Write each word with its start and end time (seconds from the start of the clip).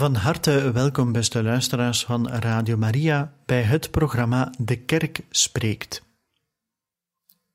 Van 0.00 0.14
harte 0.14 0.72
welkom, 0.72 1.12
beste 1.12 1.42
luisteraars 1.42 2.04
van 2.04 2.28
Radio 2.28 2.76
Maria, 2.76 3.32
bij 3.46 3.62
het 3.62 3.90
programma 3.90 4.52
De 4.58 4.76
Kerk 4.76 5.20
Spreekt. 5.30 6.02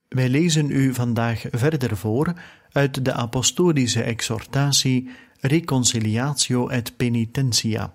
Wij 0.07 0.29
lezen 0.29 0.69
u 0.69 0.93
vandaag 0.93 1.45
verder 1.51 1.97
voor 1.97 2.33
uit 2.71 3.05
de 3.05 3.13
apostolische 3.13 4.03
exhortatie 4.03 5.09
Reconciliatio 5.39 6.67
et 6.67 6.97
Penitentia 6.97 7.93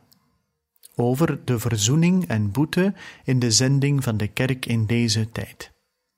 over 0.94 1.44
de 1.44 1.58
verzoening 1.58 2.28
en 2.28 2.50
boete 2.50 2.94
in 3.24 3.38
de 3.38 3.50
zending 3.50 4.04
van 4.04 4.16
de 4.16 4.28
kerk 4.28 4.66
in 4.66 4.86
deze 4.86 5.30
tijd. 5.30 5.72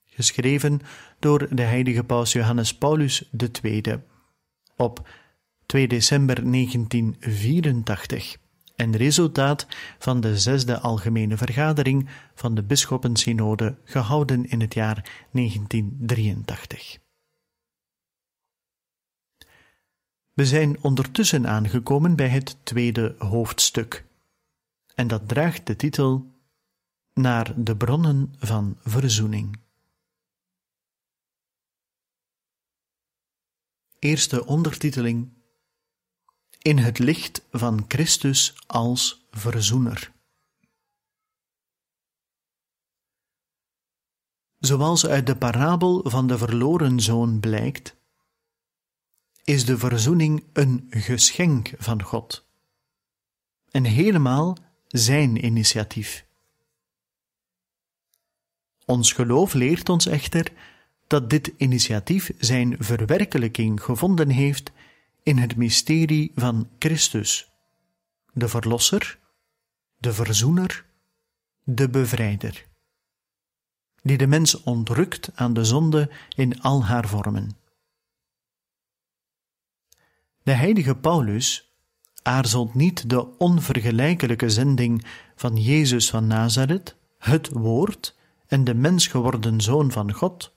Geschreven 0.04 0.80
door 1.18 1.46
de 1.50 1.62
heilige 1.62 2.04
paus 2.04 2.32
Johannes 2.32 2.74
Paulus 2.74 3.30
II 3.62 3.82
op 4.76 5.08
2 5.72 5.88
december 5.88 6.50
1984 6.50 8.36
en 8.76 8.96
resultaat 8.96 9.66
van 9.98 10.20
de 10.20 10.38
zesde 10.38 10.78
algemene 10.78 11.36
vergadering 11.36 12.08
van 12.34 12.54
de 12.54 12.62
Bisschoppensynode 12.62 13.78
gehouden 13.84 14.44
in 14.44 14.60
het 14.60 14.74
jaar 14.74 15.26
1983. 15.30 16.98
We 20.32 20.46
zijn 20.46 20.82
ondertussen 20.82 21.46
aangekomen 21.48 22.16
bij 22.16 22.28
het 22.28 22.56
tweede 22.62 23.14
hoofdstuk, 23.18 24.04
en 24.94 25.06
dat 25.06 25.28
draagt 25.28 25.66
de 25.66 25.76
titel 25.76 26.30
Naar 27.14 27.52
de 27.56 27.76
bronnen 27.76 28.34
van 28.38 28.78
verzoening. 28.82 29.60
Eerste 33.98 34.46
ondertiteling 34.46 35.40
In 36.62 36.78
het 36.78 36.98
licht 36.98 37.46
van 37.50 37.84
Christus 37.88 38.54
als 38.66 39.26
verzoener. 39.30 40.12
Zoals 44.58 45.06
uit 45.06 45.26
de 45.26 45.36
parabel 45.36 46.02
van 46.04 46.26
de 46.26 46.38
verloren 46.38 47.00
zoon 47.00 47.40
blijkt, 47.40 47.96
is 49.44 49.64
de 49.64 49.78
verzoening 49.78 50.44
een 50.52 50.86
geschenk 50.90 51.72
van 51.78 52.02
God 52.02 52.46
en 53.70 53.84
helemaal 53.84 54.56
zijn 54.88 55.44
initiatief. 55.44 56.26
Ons 58.84 59.12
geloof 59.12 59.52
leert 59.52 59.88
ons 59.88 60.06
echter 60.06 60.52
dat 61.06 61.30
dit 61.30 61.52
initiatief 61.56 62.30
zijn 62.38 62.76
verwerkelijking 62.78 63.82
gevonden 63.82 64.28
heeft 64.28 64.72
in 65.22 65.38
het 65.38 65.56
mysterie 65.56 66.32
van 66.34 66.68
Christus, 66.78 67.50
de 68.32 68.48
Verlosser, 68.48 69.18
de 69.96 70.12
Verzoener, 70.12 70.84
de 71.64 71.88
Bevrijder, 71.88 72.66
die 74.02 74.16
de 74.16 74.26
mens 74.26 74.62
ontrukt 74.62 75.30
aan 75.34 75.52
de 75.52 75.64
zonde 75.64 76.10
in 76.36 76.60
al 76.60 76.84
haar 76.84 77.08
vormen. 77.08 77.56
De 80.42 80.52
heilige 80.52 80.96
Paulus 80.96 81.72
aarzelt 82.22 82.74
niet 82.74 83.10
de 83.10 83.38
onvergelijkelijke 83.38 84.50
zending 84.50 85.04
van 85.36 85.56
Jezus 85.56 86.10
van 86.10 86.26
Nazareth, 86.26 86.96
het 87.18 87.48
Woord 87.48 88.16
en 88.46 88.64
de 88.64 88.74
mens 88.74 89.06
geworden 89.06 89.60
Zoon 89.60 89.92
van 89.92 90.12
God, 90.12 90.52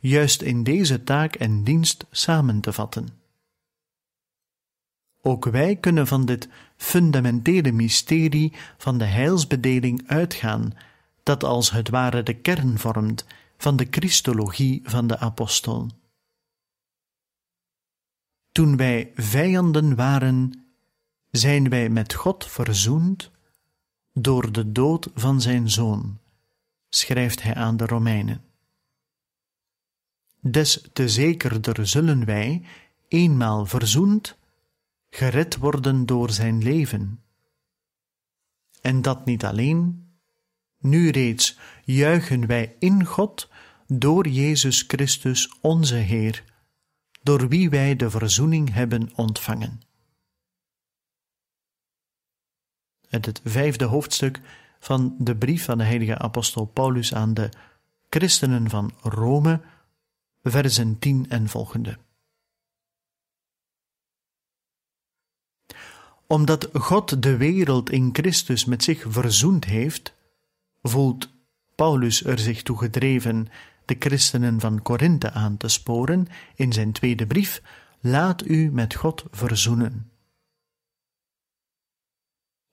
juist 0.00 0.42
in 0.42 0.62
deze 0.62 1.04
taak 1.04 1.34
en 1.34 1.64
dienst 1.64 2.06
samen 2.10 2.60
te 2.60 2.72
vatten. 2.72 3.24
Ook 5.26 5.44
wij 5.44 5.76
kunnen 5.76 6.06
van 6.06 6.24
dit 6.24 6.48
fundamentele 6.76 7.72
mysterie 7.72 8.52
van 8.76 8.98
de 8.98 9.04
heilsbedeling 9.04 10.02
uitgaan, 10.06 10.72
dat 11.22 11.44
als 11.44 11.70
het 11.70 11.88
ware 11.88 12.22
de 12.22 12.34
kern 12.34 12.78
vormt 12.78 13.26
van 13.56 13.76
de 13.76 13.86
Christologie 13.90 14.80
van 14.84 15.06
de 15.06 15.18
apostel. 15.18 15.90
Toen 18.52 18.76
wij 18.76 19.12
vijanden 19.14 19.94
waren, 19.94 20.66
zijn 21.30 21.68
wij 21.68 21.88
met 21.88 22.14
God 22.14 22.46
verzoend 22.46 23.30
door 24.12 24.52
de 24.52 24.72
dood 24.72 25.10
van 25.14 25.40
zijn 25.40 25.70
zoon, 25.70 26.18
schrijft 26.88 27.42
hij 27.42 27.54
aan 27.54 27.76
de 27.76 27.86
Romeinen. 27.86 28.44
Des 30.40 30.88
te 30.92 31.08
zekerder 31.08 31.86
zullen 31.86 32.24
wij, 32.24 32.62
eenmaal 33.08 33.66
verzoend, 33.66 34.36
gered 35.10 35.56
worden 35.56 36.06
door 36.06 36.30
zijn 36.30 36.62
leven. 36.62 37.22
En 38.80 39.02
dat 39.02 39.24
niet 39.24 39.44
alleen, 39.44 40.08
nu 40.78 41.10
reeds 41.10 41.58
juichen 41.84 42.46
wij 42.46 42.76
in 42.78 43.04
God 43.04 43.50
door 43.86 44.28
Jezus 44.28 44.84
Christus 44.86 45.58
onze 45.60 45.94
Heer, 45.94 46.44
door 47.22 47.48
wie 47.48 47.70
wij 47.70 47.96
de 47.96 48.10
verzoening 48.10 48.72
hebben 48.72 49.10
ontvangen. 49.14 49.80
Het 53.08 53.40
vijfde 53.44 53.84
hoofdstuk 53.84 54.40
van 54.80 55.14
de 55.18 55.36
brief 55.36 55.64
van 55.64 55.78
de 55.78 55.84
heilige 55.84 56.18
apostel 56.18 56.64
Paulus 56.64 57.14
aan 57.14 57.34
de 57.34 57.48
christenen 58.08 58.70
van 58.70 58.92
Rome, 59.00 59.60
versen 60.42 60.98
10 60.98 61.28
en 61.28 61.48
volgende. 61.48 61.98
Omdat 66.26 66.68
God 66.72 67.22
de 67.22 67.36
wereld 67.36 67.90
in 67.90 68.08
Christus 68.12 68.64
met 68.64 68.82
zich 68.82 69.04
verzoend 69.08 69.64
heeft, 69.64 70.14
voelt 70.82 71.28
Paulus 71.74 72.24
er 72.24 72.38
zich 72.38 72.62
toe 72.62 72.78
gedreven 72.78 73.48
de 73.84 73.96
christenen 73.98 74.60
van 74.60 74.82
Korinthe 74.82 75.30
aan 75.30 75.56
te 75.56 75.68
sporen 75.68 76.26
in 76.54 76.72
zijn 76.72 76.92
tweede 76.92 77.26
brief: 77.26 77.62
Laat 78.00 78.46
u 78.46 78.70
met 78.70 78.94
God 78.94 79.24
verzoenen. 79.30 80.10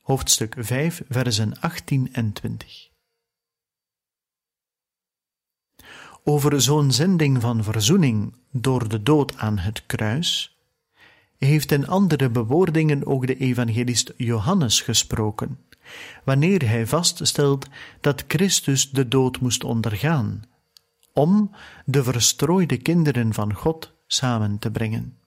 Hoofdstuk 0.02 0.56
5, 0.58 1.04
versen 1.10 1.60
18 1.60 2.14
en 2.14 2.34
20. 2.34 2.90
Over 6.24 6.62
zo'n 6.62 6.92
zending 6.92 7.42
van 7.42 7.64
verzoening 7.64 8.36
door 8.52 8.88
de 8.88 9.04
dood 9.04 9.38
aan 9.38 9.58
het 9.58 9.86
kruis 9.86 10.53
heeft 11.44 11.72
in 11.72 11.88
andere 11.88 12.30
bewoordingen 12.30 13.06
ook 13.06 13.28
de 13.28 13.38
evangelist 13.38 14.14
Johannes 14.18 14.82
gesproken, 14.82 15.60
wanneer 16.24 16.68
hij 16.68 16.88
vaststelt 16.88 17.68
dat 18.02 18.24
Christus 18.28 18.90
de 18.90 19.08
dood 19.08 19.40
moest 19.40 19.64
ondergaan, 19.64 20.44
om 21.14 21.52
de 21.86 22.04
verstrooide 22.04 22.78
kinderen 22.78 23.34
van 23.34 23.54
God 23.54 23.94
samen 24.08 24.60
te 24.60 24.72
brengen. 24.72 25.18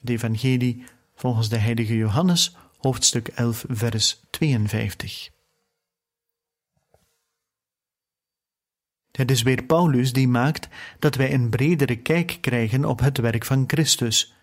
De 0.00 0.12
evangelie 0.12 0.84
volgens 1.14 1.48
de 1.48 1.58
heilige 1.58 1.96
Johannes, 1.96 2.56
hoofdstuk 2.78 3.28
11, 3.28 3.64
vers 3.68 4.20
52. 4.30 5.35
Het 9.16 9.30
is 9.30 9.42
weer 9.42 9.62
Paulus 9.62 10.12
die 10.12 10.28
maakt 10.28 10.68
dat 10.98 11.14
wij 11.14 11.32
een 11.32 11.48
bredere 11.48 11.96
kijk 11.96 12.38
krijgen 12.40 12.84
op 12.84 13.00
het 13.00 13.18
werk 13.18 13.44
van 13.44 13.64
Christus 13.66 14.34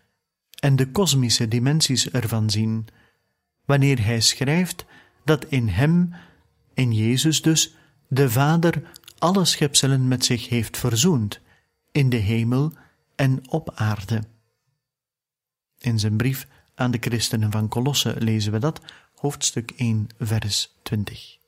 en 0.59 0.75
de 0.75 0.91
kosmische 0.91 1.47
dimensies 1.47 2.09
ervan 2.09 2.49
zien, 2.49 2.87
wanneer 3.65 4.05
hij 4.05 4.19
schrijft 4.19 4.85
dat 5.25 5.45
in 5.45 5.67
hem, 5.67 6.13
in 6.73 6.93
Jezus 6.93 7.41
dus, 7.41 7.75
de 8.07 8.29
Vader 8.29 8.83
alle 9.17 9.45
schepselen 9.45 10.07
met 10.07 10.25
zich 10.25 10.49
heeft 10.49 10.77
verzoend, 10.77 11.39
in 11.91 12.09
de 12.09 12.17
hemel 12.17 12.71
en 13.15 13.49
op 13.49 13.71
aarde. 13.75 14.23
In 15.77 15.99
zijn 15.99 16.17
brief 16.17 16.47
aan 16.75 16.91
de 16.91 16.97
christenen 16.99 17.51
van 17.51 17.67
Colosse 17.67 18.15
lezen 18.17 18.51
we 18.51 18.59
dat, 18.59 18.81
hoofdstuk 19.15 19.71
1, 19.71 20.07
vers 20.17 20.75
20. 20.83 21.42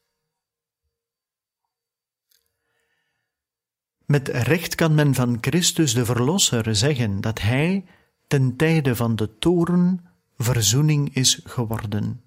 Met 4.05 4.27
recht 4.27 4.75
kan 4.75 4.95
men 4.95 5.13
van 5.13 5.37
Christus 5.41 5.93
de 5.93 6.05
Verlosser 6.05 6.75
zeggen 6.75 7.21
dat 7.21 7.41
Hij 7.41 7.85
ten 8.27 8.55
tijde 8.55 8.95
van 8.95 9.15
de 9.15 9.37
toren 9.37 10.05
verzoening 10.37 11.15
is 11.15 11.39
geworden. 11.43 12.23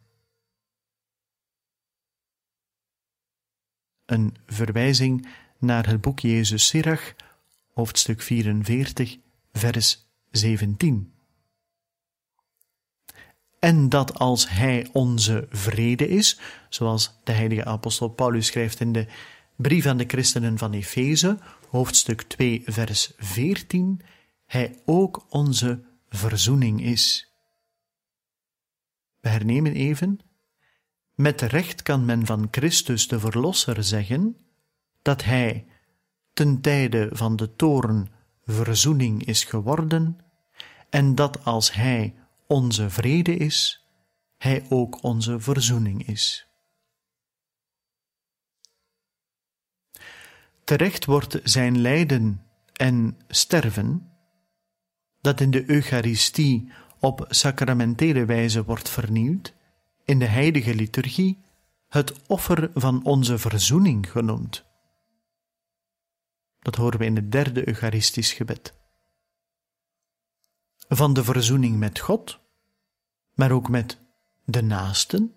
Een 4.07 4.37
verwijzing 4.47 5.29
naar 5.59 5.87
het 5.87 6.01
boek 6.01 6.19
Jezus 6.19 6.67
Sirach, 6.67 7.15
hoofdstuk 7.73 8.23
44, 8.23 9.17
vers 9.53 10.07
17. 10.31 11.13
En 13.59 13.89
dat 13.89 14.19
als 14.19 14.49
Hij 14.49 14.89
onze 14.93 15.47
vrede 15.51 16.09
is, 16.09 16.41
zoals 16.69 17.19
de 17.25 17.33
heilige 17.33 17.65
apostel 17.65 18.09
Paulus 18.09 18.47
schrijft 18.47 18.81
in 18.81 18.93
de 18.93 19.07
brief 19.59 19.87
aan 19.87 19.97
de 19.97 20.05
christenen 20.07 20.59
van 20.59 20.73
Efeze, 20.73 21.39
hoofdstuk 21.69 22.23
2, 22.23 22.63
vers 22.67 23.13
14, 23.17 24.01
Hij 24.47 24.83
ook 24.85 25.27
onze 25.29 25.85
verzoening 26.09 26.83
is. 26.83 27.33
We 29.21 29.29
hernemen 29.29 29.73
even. 29.73 30.21
Met 31.15 31.43
recht 31.43 31.83
kan 31.83 32.05
men 32.05 32.27
van 32.27 32.49
Christus 32.51 33.09
de 33.09 33.21
Verlosser 33.21 33.85
zeggen 33.85 34.37
dat 35.03 35.25
Hij 35.25 35.67
ten 36.33 36.61
tijde 36.61 37.09
van 37.13 37.37
de 37.37 37.57
toren 37.57 38.09
verzoening 38.45 39.25
is 39.25 39.45
geworden 39.45 40.19
en 40.91 41.15
dat 41.15 41.45
als 41.45 41.73
Hij 41.73 42.15
onze 42.47 42.91
vrede 42.91 43.37
is, 43.37 43.87
Hij 44.37 44.67
ook 44.69 45.03
onze 45.03 45.41
verzoening 45.41 46.07
is. 46.07 46.48
Terecht 50.69 51.05
wordt 51.05 51.41
zijn 51.43 51.79
lijden 51.79 52.43
en 52.73 53.19
sterven, 53.29 54.13
dat 55.21 55.41
in 55.41 55.51
de 55.51 55.71
Eucharistie 55.71 56.73
op 56.99 57.27
sacramentele 57.29 58.25
wijze 58.25 58.65
wordt 58.65 58.89
vernieuwd, 58.89 59.55
in 60.05 60.19
de 60.19 60.25
heilige 60.25 60.75
liturgie 60.75 61.45
het 61.89 62.27
offer 62.27 62.71
van 62.75 63.05
onze 63.05 63.39
verzoening 63.39 64.11
genoemd. 64.11 64.65
Dat 66.59 66.75
horen 66.75 66.99
we 66.99 67.05
in 67.05 67.17
het 67.17 67.33
derde 67.33 67.69
Eucharistisch 67.69 68.33
gebed. 68.33 68.75
Van 70.89 71.13
de 71.13 71.25
verzoening 71.25 71.79
met 71.79 71.99
God, 71.99 72.39
maar 73.35 73.51
ook 73.51 73.69
met 73.69 73.99
de 74.45 74.63
naasten, 74.63 75.35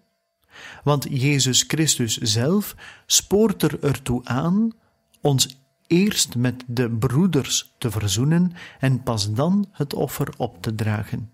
want 0.83 1.07
Jezus 1.09 1.63
Christus 1.67 2.17
zelf 2.17 2.75
spoort 3.05 3.63
er 3.63 3.83
ertoe 3.83 4.25
aan 4.25 4.79
ons 5.21 5.59
eerst 5.87 6.35
met 6.35 6.63
de 6.67 6.91
broeders 6.91 7.73
te 7.77 7.91
verzoenen 7.91 8.53
en 8.79 9.03
pas 9.03 9.33
dan 9.33 9.69
het 9.71 9.93
offer 9.93 10.33
op 10.37 10.61
te 10.61 10.75
dragen. 10.75 11.33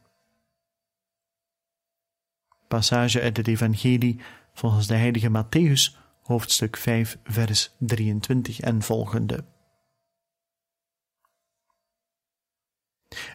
Passage 2.67 3.21
uit 3.21 3.37
het 3.37 3.47
Evangelie 3.47 4.19
volgens 4.53 4.87
de 4.87 4.95
heilige 4.95 5.29
Matthäus, 5.29 5.97
hoofdstuk 6.21 6.77
5, 6.77 7.17
vers 7.23 7.71
23 7.79 8.59
en 8.59 8.81
volgende. 8.81 9.45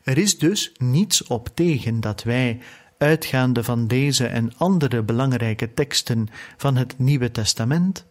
Er 0.03 0.19
is 0.19 0.39
dus 0.39 0.73
niets 0.77 1.23
op 1.23 1.49
tegen 1.55 2.01
dat 2.01 2.23
wij, 2.23 2.61
uitgaande 2.99 3.65
van 3.65 3.87
deze 3.87 4.27
en 4.27 4.57
andere 4.57 5.03
belangrijke 5.03 5.75
teksten 5.75 6.29
van 6.57 6.77
het 6.77 6.99
Nieuwe 6.99 7.31
Testament, 7.31 8.07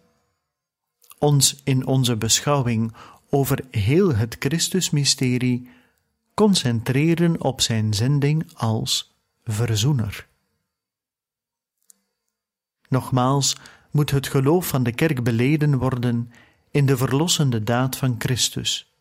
ons 1.22 1.62
in 1.64 1.86
onze 1.86 2.16
beschouwing 2.16 2.94
over 3.30 3.66
heel 3.72 4.16
het 4.16 4.36
Christusmysterie 4.40 5.70
concentreren 6.34 7.42
op 7.42 7.62
zijn 7.62 7.94
zending 7.94 8.54
als 8.54 9.16
verzoener. 9.44 10.28
Nogmaals 12.88 13.56
moet 13.92 14.12
het 14.12 14.28
geloof 14.28 14.68
van 14.68 14.84
de 14.84 14.92
kerk 14.92 15.24
beleden 15.24 15.78
worden 15.78 16.32
in 16.72 16.86
de 16.86 16.98
verlossende 16.98 17.64
daad 17.64 17.96
van 17.96 18.16
Christus, 18.18 18.94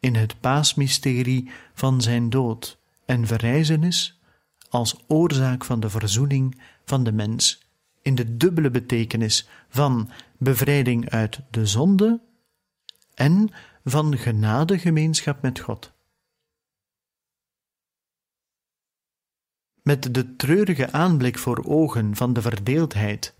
in 0.00 0.14
het 0.14 0.40
paasmysterie 0.40 1.50
van 1.74 2.02
zijn 2.02 2.30
dood 2.30 2.78
en 3.04 3.26
verrijzenis 3.26 4.20
als 4.68 4.96
oorzaak 5.06 5.64
van 5.64 5.80
de 5.80 5.90
verzoening 5.90 6.60
van 6.84 7.04
de 7.04 7.12
mens, 7.12 7.69
in 8.02 8.14
de 8.14 8.36
dubbele 8.36 8.70
betekenis 8.70 9.48
van 9.68 10.10
bevrijding 10.38 11.10
uit 11.10 11.40
de 11.50 11.66
zonde 11.66 12.20
en 13.14 13.50
van 13.84 14.18
genadegemeenschap 14.18 15.42
met 15.42 15.58
God. 15.58 15.92
Met 19.82 20.14
de 20.14 20.36
treurige 20.36 20.92
aanblik 20.92 21.38
voor 21.38 21.64
ogen 21.64 22.16
van 22.16 22.32
de 22.32 22.42
verdeeldheid 22.42 23.34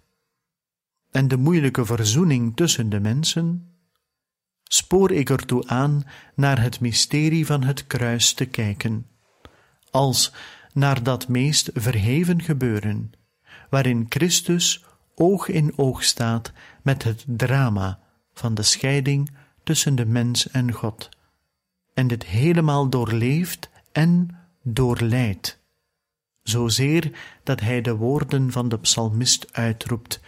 en 1.11 1.29
de 1.29 1.37
moeilijke 1.37 1.85
verzoening 1.85 2.57
tussen 2.57 2.89
de 2.89 3.01
mensen, 3.01 3.75
spoor 4.65 5.11
ik 5.13 5.31
ertoe 5.31 5.67
aan 5.69 6.03
naar 6.35 6.63
het 6.63 6.81
mysterie 6.81 7.47
van 7.47 7.63
het 7.63 7.87
kruis 7.87 8.33
te 8.33 8.47
kijken, 8.47 9.07
als 9.91 10.33
naar 10.73 11.03
dat 11.03 11.29
meest 11.29 11.71
verheven 11.75 12.43
gebeuren, 12.43 13.13
waarin 13.71 14.07
Christus 14.09 14.85
oog 15.15 15.49
in 15.49 15.79
oog 15.79 16.03
staat 16.03 16.53
met 16.83 17.03
het 17.03 17.25
drama 17.27 18.01
van 18.35 18.55
de 18.55 18.63
scheiding 18.63 19.31
tussen 19.63 19.95
de 19.95 20.07
mens 20.07 20.51
en 20.51 20.73
God, 20.73 21.09
en 21.95 22.07
dit 22.07 22.25
helemaal 22.25 22.89
doorleeft 22.89 23.71
en 23.93 24.39
doorleidt, 24.63 25.59
zozeer 26.43 27.19
dat 27.43 27.61
hij 27.61 27.81
de 27.81 27.97
woorden 27.97 28.53
van 28.53 28.69
de 28.69 28.79
psalmist 28.79 29.53
uitroept: 29.53 30.21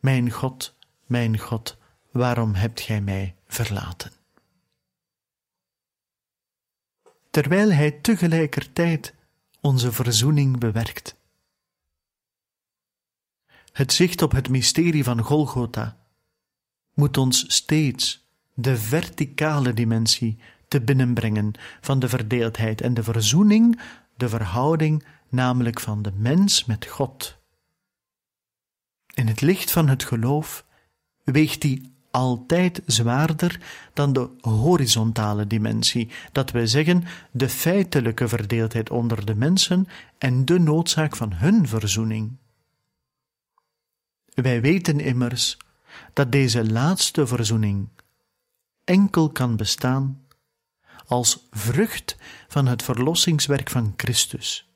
Mijn 0.00 0.30
God, 0.30 0.76
mijn 1.06 1.38
God, 1.38 1.76
waarom 2.12 2.54
hebt 2.54 2.80
gij 2.80 3.00
mij 3.00 3.34
verlaten? 3.46 4.12
Terwijl 7.30 7.72
hij 7.72 7.90
tegelijkertijd 7.90 9.14
onze 9.60 9.92
verzoening 9.92 10.58
bewerkt. 10.58 11.17
Het 13.78 13.92
zicht 13.92 14.22
op 14.22 14.32
het 14.32 14.48
mysterie 14.48 15.04
van 15.04 15.22
Golgotha 15.22 15.96
moet 16.94 17.16
ons 17.16 17.44
steeds 17.46 18.26
de 18.54 18.76
verticale 18.76 19.74
dimensie 19.74 20.38
te 20.68 20.80
binnenbrengen 20.80 21.52
van 21.80 21.98
de 21.98 22.08
verdeeldheid 22.08 22.80
en 22.80 22.94
de 22.94 23.02
verzoening, 23.02 23.80
de 24.16 24.28
verhouding 24.28 25.04
namelijk 25.28 25.80
van 25.80 26.02
de 26.02 26.12
mens 26.16 26.64
met 26.64 26.86
God. 26.86 27.36
In 29.14 29.26
het 29.26 29.40
licht 29.40 29.70
van 29.70 29.88
het 29.88 30.04
geloof 30.04 30.64
weegt 31.24 31.60
die 31.60 31.92
altijd 32.10 32.82
zwaarder 32.86 33.60
dan 33.92 34.12
de 34.12 34.30
horizontale 34.40 35.46
dimensie, 35.46 36.10
dat 36.32 36.50
wij 36.50 36.66
zeggen 36.66 37.04
de 37.30 37.48
feitelijke 37.48 38.28
verdeeldheid 38.28 38.90
onder 38.90 39.26
de 39.26 39.34
mensen 39.34 39.88
en 40.18 40.44
de 40.44 40.58
noodzaak 40.58 41.16
van 41.16 41.32
hun 41.32 41.68
verzoening. 41.68 42.36
Wij 44.42 44.60
weten 44.60 45.00
immers 45.00 45.56
dat 46.12 46.32
deze 46.32 46.70
laatste 46.70 47.26
verzoening 47.26 47.88
enkel 48.84 49.30
kan 49.30 49.56
bestaan 49.56 50.26
als 51.06 51.46
vrucht 51.50 52.16
van 52.48 52.66
het 52.66 52.82
verlossingswerk 52.82 53.70
van 53.70 53.94
Christus, 53.96 54.70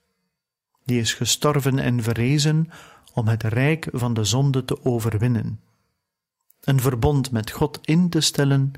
die 0.84 1.00
is 1.00 1.14
gestorven 1.14 1.78
en 1.78 2.02
verrezen 2.02 2.70
om 3.14 3.28
het 3.28 3.42
rijk 3.42 3.88
van 3.92 4.14
de 4.14 4.24
zonde 4.24 4.64
te 4.64 4.84
overwinnen, 4.84 5.60
een 6.60 6.80
verbond 6.80 7.30
met 7.30 7.50
God 7.50 7.78
in 7.82 8.08
te 8.08 8.20
stellen 8.20 8.72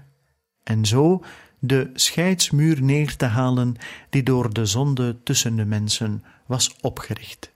en 0.63 0.85
zo 0.85 1.25
de 1.59 1.91
scheidsmuur 1.95 2.83
neer 2.83 3.17
te 3.17 3.27
halen 3.27 3.77
die 4.11 4.23
door 4.23 4.53
de 4.53 4.67
zonde 4.67 5.23
tussen 5.23 5.57
de 5.57 5.65
mensen 5.65 6.25
was 6.47 6.77
opgericht. 6.81 7.54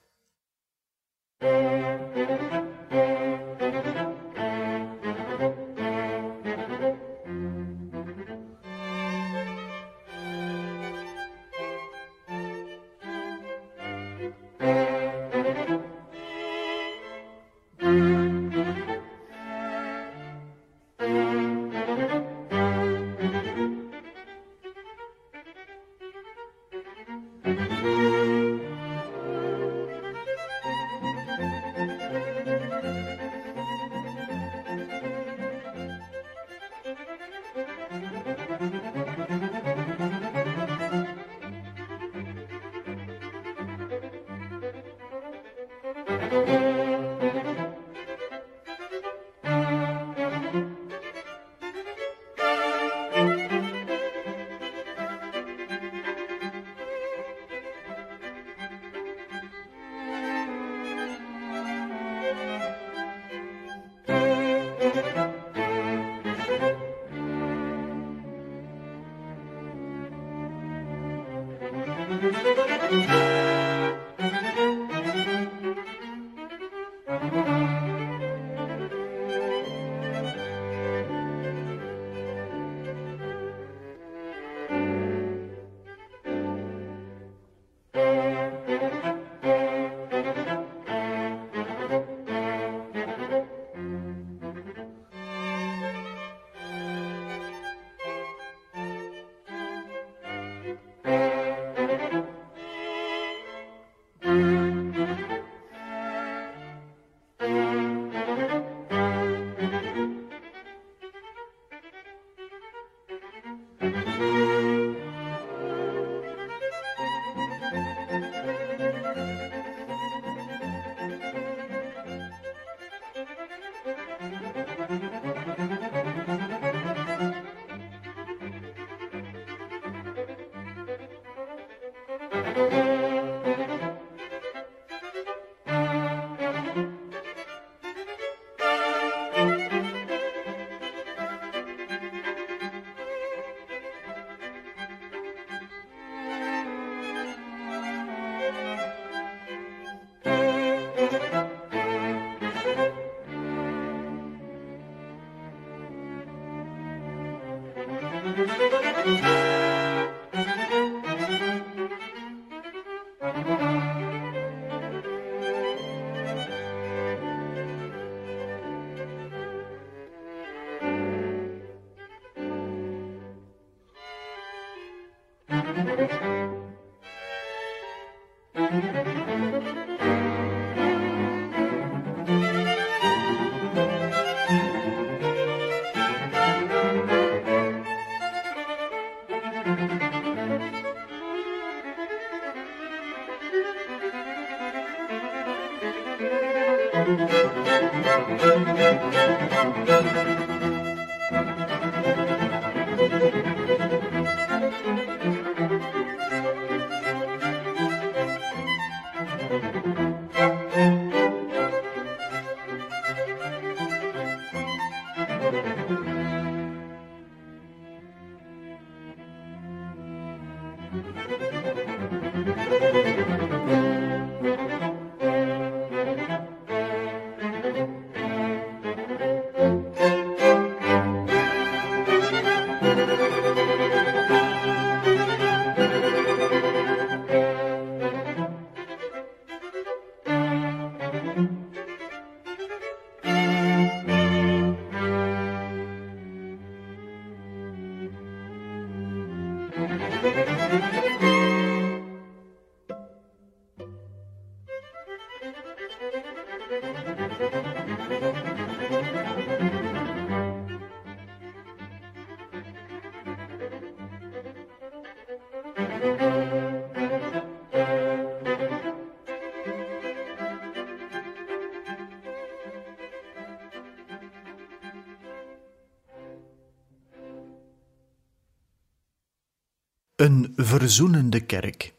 Een 280.19 280.53
verzoenende 280.57 281.41
kerk. 281.41 281.95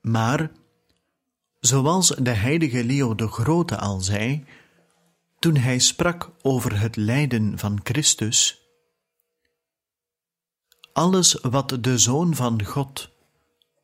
Maar, 0.00 0.50
zoals 1.60 2.08
de 2.08 2.30
heilige 2.30 2.84
Leo 2.84 3.14
de 3.14 3.28
Grote 3.28 3.76
al 3.76 4.00
zei, 4.00 4.44
toen 5.38 5.56
hij 5.56 5.78
sprak 5.78 6.30
over 6.42 6.80
het 6.80 6.96
lijden 6.96 7.58
van 7.58 7.80
Christus, 7.82 8.60
alles 10.92 11.32
wat 11.40 11.78
de 11.80 11.98
Zoon 11.98 12.34
van 12.34 12.64
God 12.64 13.10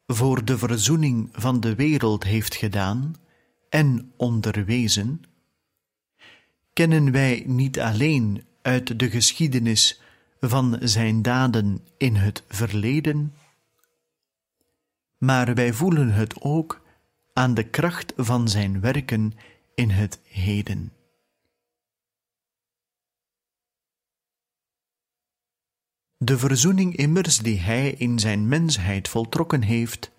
voor 0.06 0.44
de 0.44 0.58
verzoening 0.58 1.28
van 1.32 1.60
de 1.60 1.74
wereld 1.74 2.24
heeft 2.24 2.54
gedaan 2.54 3.14
en 3.68 4.12
onderwezen, 4.16 5.22
kennen 6.72 7.12
wij 7.12 7.42
niet 7.46 7.80
alleen 7.80 8.44
uit 8.62 8.98
de 8.98 9.10
geschiedenis 9.10 10.01
van 10.44 10.78
zijn 10.80 11.22
daden 11.22 11.86
in 11.96 12.14
het 12.14 12.44
verleden, 12.48 13.34
maar 15.18 15.54
wij 15.54 15.72
voelen 15.72 16.12
het 16.12 16.40
ook 16.40 16.82
aan 17.32 17.54
de 17.54 17.62
kracht 17.62 18.12
van 18.16 18.48
zijn 18.48 18.80
werken 18.80 19.32
in 19.74 19.90
het 19.90 20.20
heden. 20.24 20.92
De 26.16 26.38
verzoening 26.38 26.96
immers 26.96 27.38
die 27.38 27.58
hij 27.58 27.90
in 27.90 28.18
zijn 28.18 28.48
mensheid 28.48 29.08
voltrokken 29.08 29.62
heeft, 29.62 30.10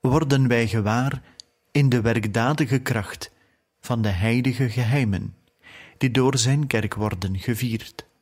worden 0.00 0.48
wij 0.48 0.68
gewaar 0.68 1.22
in 1.70 1.88
de 1.88 2.00
werkdadige 2.00 2.78
kracht 2.78 3.30
van 3.80 4.02
de 4.02 4.08
heilige 4.08 4.70
geheimen, 4.70 5.36
die 5.98 6.10
door 6.10 6.38
zijn 6.38 6.66
kerk 6.66 6.94
worden 6.94 7.38
gevierd 7.38 8.12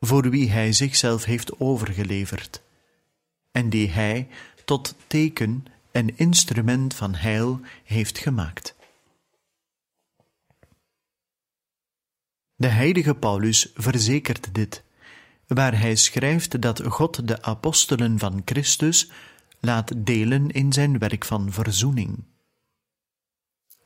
voor 0.00 0.30
wie 0.30 0.50
hij 0.50 0.72
zichzelf 0.72 1.24
heeft 1.24 1.60
overgeleverd, 1.60 2.62
en 3.50 3.70
die 3.70 3.88
hij 3.88 4.28
tot 4.64 4.94
teken 5.06 5.64
en 5.90 6.18
instrument 6.18 6.94
van 6.94 7.14
heil 7.14 7.60
heeft 7.84 8.18
gemaakt. 8.18 8.74
De 12.54 12.68
heilige 12.68 13.14
Paulus 13.14 13.70
verzekert 13.74 14.54
dit, 14.54 14.82
waar 15.46 15.78
hij 15.78 15.96
schrijft 15.96 16.62
dat 16.62 16.82
God 16.82 17.28
de 17.28 17.42
apostelen 17.42 18.18
van 18.18 18.42
Christus 18.44 19.10
laat 19.60 19.92
delen 19.96 20.50
in 20.50 20.72
zijn 20.72 20.98
werk 20.98 21.24
van 21.24 21.52
verzoening. 21.52 22.24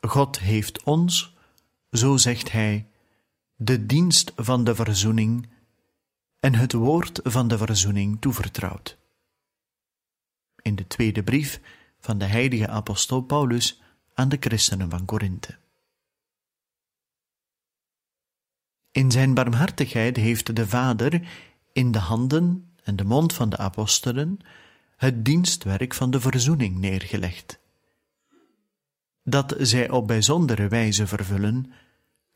God 0.00 0.38
heeft 0.38 0.82
ons, 0.82 1.34
zo 1.90 2.16
zegt 2.16 2.52
hij, 2.52 2.86
de 3.56 3.86
dienst 3.86 4.32
van 4.36 4.64
de 4.64 4.74
verzoening 4.74 5.48
en 6.44 6.54
het 6.54 6.72
woord 6.72 7.20
van 7.22 7.48
de 7.48 7.58
verzoening 7.58 8.20
toevertrouwd. 8.20 8.98
In 10.62 10.74
de 10.74 10.86
tweede 10.86 11.22
brief 11.22 11.60
van 12.00 12.18
de 12.18 12.24
heilige 12.24 12.68
apostel 12.68 13.20
Paulus 13.20 13.82
aan 14.14 14.28
de 14.28 14.36
christenen 14.40 14.90
van 14.90 15.04
Korinthe. 15.04 15.56
In 18.90 19.10
zijn 19.10 19.34
barmhartigheid 19.34 20.16
heeft 20.16 20.56
de 20.56 20.68
Vader 20.68 21.28
in 21.72 21.92
de 21.92 21.98
handen 21.98 22.72
en 22.82 22.96
de 22.96 23.04
mond 23.04 23.32
van 23.32 23.48
de 23.48 23.56
apostelen 23.56 24.38
het 24.96 25.24
dienstwerk 25.24 25.94
van 25.94 26.10
de 26.10 26.20
verzoening 26.20 26.76
neergelegd, 26.76 27.60
dat 29.22 29.54
zij 29.58 29.90
op 29.90 30.06
bijzondere 30.06 30.68
wijze 30.68 31.06
vervullen, 31.06 31.72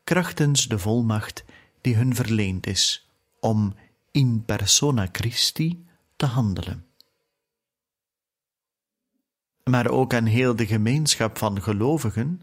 krachtens 0.03 0.67
de 0.67 0.79
volmacht 0.79 1.43
die 1.81 1.95
hun 1.95 2.15
verleend 2.15 2.67
is, 2.67 3.09
om 3.39 3.75
in 4.19 4.43
persona 4.45 5.07
Christi 5.11 5.85
te 6.15 6.25
handelen. 6.25 6.85
Maar 9.63 9.89
ook 9.89 10.13
aan 10.13 10.25
heel 10.25 10.55
de 10.55 10.65
gemeenschap 10.65 11.37
van 11.37 11.61
gelovigen, 11.61 12.41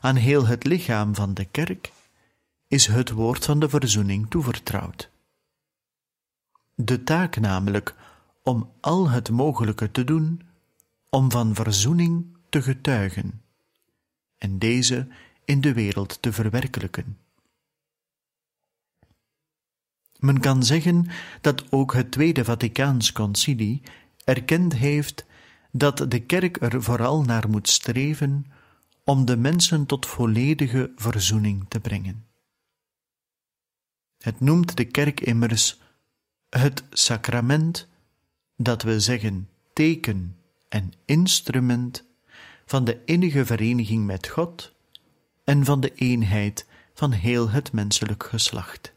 aan 0.00 0.16
heel 0.16 0.46
het 0.46 0.64
lichaam 0.64 1.14
van 1.14 1.34
de 1.34 1.44
kerk, 1.44 1.92
is 2.68 2.86
het 2.86 3.10
woord 3.10 3.44
van 3.44 3.58
de 3.58 3.68
verzoening 3.68 4.30
toevertrouwd. 4.30 5.10
De 6.74 7.02
taak 7.02 7.36
namelijk 7.36 7.94
om 8.42 8.72
al 8.80 9.08
het 9.08 9.30
mogelijke 9.30 9.90
te 9.90 10.04
doen 10.04 10.42
om 11.10 11.30
van 11.30 11.54
verzoening 11.54 12.36
te 12.48 12.62
getuigen 12.62 13.42
en 14.38 14.58
deze 14.58 15.08
in 15.44 15.60
de 15.60 15.72
wereld 15.72 16.22
te 16.22 16.32
verwerkelijken. 16.32 17.25
Men 20.18 20.40
kan 20.40 20.64
zeggen 20.64 21.06
dat 21.40 21.72
ook 21.72 21.94
het 21.94 22.10
Tweede 22.10 22.44
Vaticaans 22.44 23.12
Concilie 23.12 23.82
erkend 24.24 24.74
heeft 24.74 25.24
dat 25.70 26.10
de 26.10 26.20
kerk 26.20 26.62
er 26.62 26.82
vooral 26.82 27.22
naar 27.22 27.48
moet 27.48 27.68
streven 27.68 28.46
om 29.04 29.24
de 29.24 29.36
mensen 29.36 29.86
tot 29.86 30.06
volledige 30.06 30.92
verzoening 30.96 31.64
te 31.68 31.80
brengen. 31.80 32.26
Het 34.18 34.40
noemt 34.40 34.76
de 34.76 34.84
kerk 34.84 35.20
immers 35.20 35.80
het 36.50 36.84
sacrament, 36.90 37.88
dat 38.56 38.82
we 38.82 39.00
zeggen 39.00 39.48
teken 39.72 40.36
en 40.68 40.92
instrument 41.04 42.04
van 42.66 42.84
de 42.84 43.04
innige 43.04 43.46
vereniging 43.46 44.06
met 44.06 44.28
God 44.28 44.72
en 45.44 45.64
van 45.64 45.80
de 45.80 45.94
eenheid 45.94 46.66
van 46.94 47.12
heel 47.12 47.50
het 47.50 47.72
menselijk 47.72 48.22
geslacht. 48.22 48.95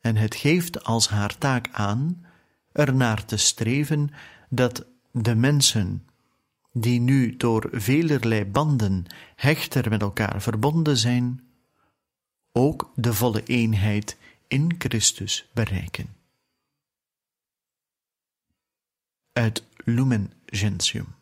En 0.00 0.16
het 0.16 0.34
geeft 0.34 0.84
als 0.84 1.08
haar 1.08 1.38
taak 1.38 1.68
aan 1.72 2.26
ernaar 2.72 3.24
te 3.24 3.36
streven 3.36 4.10
dat 4.48 4.86
de 5.10 5.34
mensen 5.34 6.06
die 6.72 7.00
nu 7.00 7.36
door 7.36 7.68
velerlei 7.72 8.44
banden 8.44 9.04
hechter 9.36 9.90
met 9.90 10.02
elkaar 10.02 10.42
verbonden 10.42 10.96
zijn, 10.96 11.50
ook 12.52 12.92
de 12.94 13.14
volle 13.14 13.42
eenheid 13.42 14.16
in 14.48 14.74
Christus 14.78 15.50
bereiken. 15.52 16.16
Uit 19.32 19.64
Lumen 19.76 20.32
Gentium. 20.46 21.14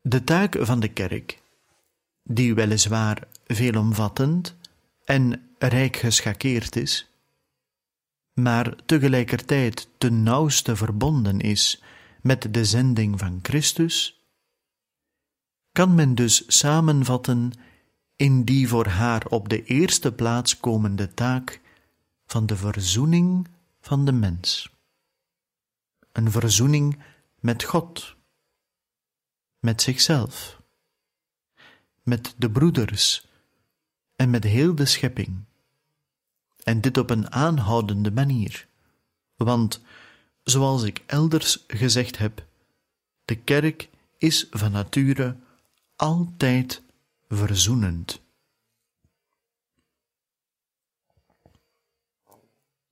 De 0.00 0.24
taak 0.24 0.56
van 0.60 0.80
de 0.80 0.88
kerk, 0.88 1.42
die 2.32 2.54
weliswaar 2.54 3.28
veelomvattend 3.46 4.56
en 5.04 5.50
rijk 5.58 5.96
geschakeerd 5.96 6.76
is, 6.76 7.10
maar 8.32 8.76
tegelijkertijd 8.86 9.88
ten 9.98 10.22
nauwste 10.22 10.76
verbonden 10.76 11.40
is 11.40 11.82
met 12.22 12.54
de 12.54 12.64
zending 12.64 13.18
van 13.18 13.38
Christus, 13.42 14.24
kan 15.72 15.94
men 15.94 16.14
dus 16.14 16.44
samenvatten 16.46 17.52
in 18.16 18.44
die 18.44 18.68
voor 18.68 18.86
haar 18.86 19.26
op 19.26 19.48
de 19.48 19.64
eerste 19.64 20.12
plaats 20.12 20.60
komende 20.60 21.14
taak 21.14 21.60
van 22.26 22.46
de 22.46 22.56
verzoening 22.56 23.48
van 23.80 24.04
de 24.04 24.12
mens. 24.12 24.70
Een 26.12 26.30
verzoening 26.30 26.98
met 27.40 27.64
God, 27.64 28.16
met 29.58 29.82
zichzelf, 29.82 30.59
met 32.10 32.34
de 32.36 32.50
broeders 32.50 33.26
en 34.16 34.30
met 34.30 34.44
heel 34.44 34.74
de 34.74 34.86
schepping. 34.86 35.44
En 36.62 36.80
dit 36.80 36.98
op 36.98 37.10
een 37.10 37.32
aanhoudende 37.32 38.10
manier, 38.10 38.66
want, 39.36 39.80
zoals 40.42 40.82
ik 40.82 41.02
elders 41.06 41.64
gezegd 41.66 42.18
heb, 42.18 42.46
de 43.24 43.36
kerk 43.36 43.88
is 44.18 44.46
van 44.50 44.72
nature 44.72 45.36
altijd 45.96 46.82
verzoenend. 47.28 48.20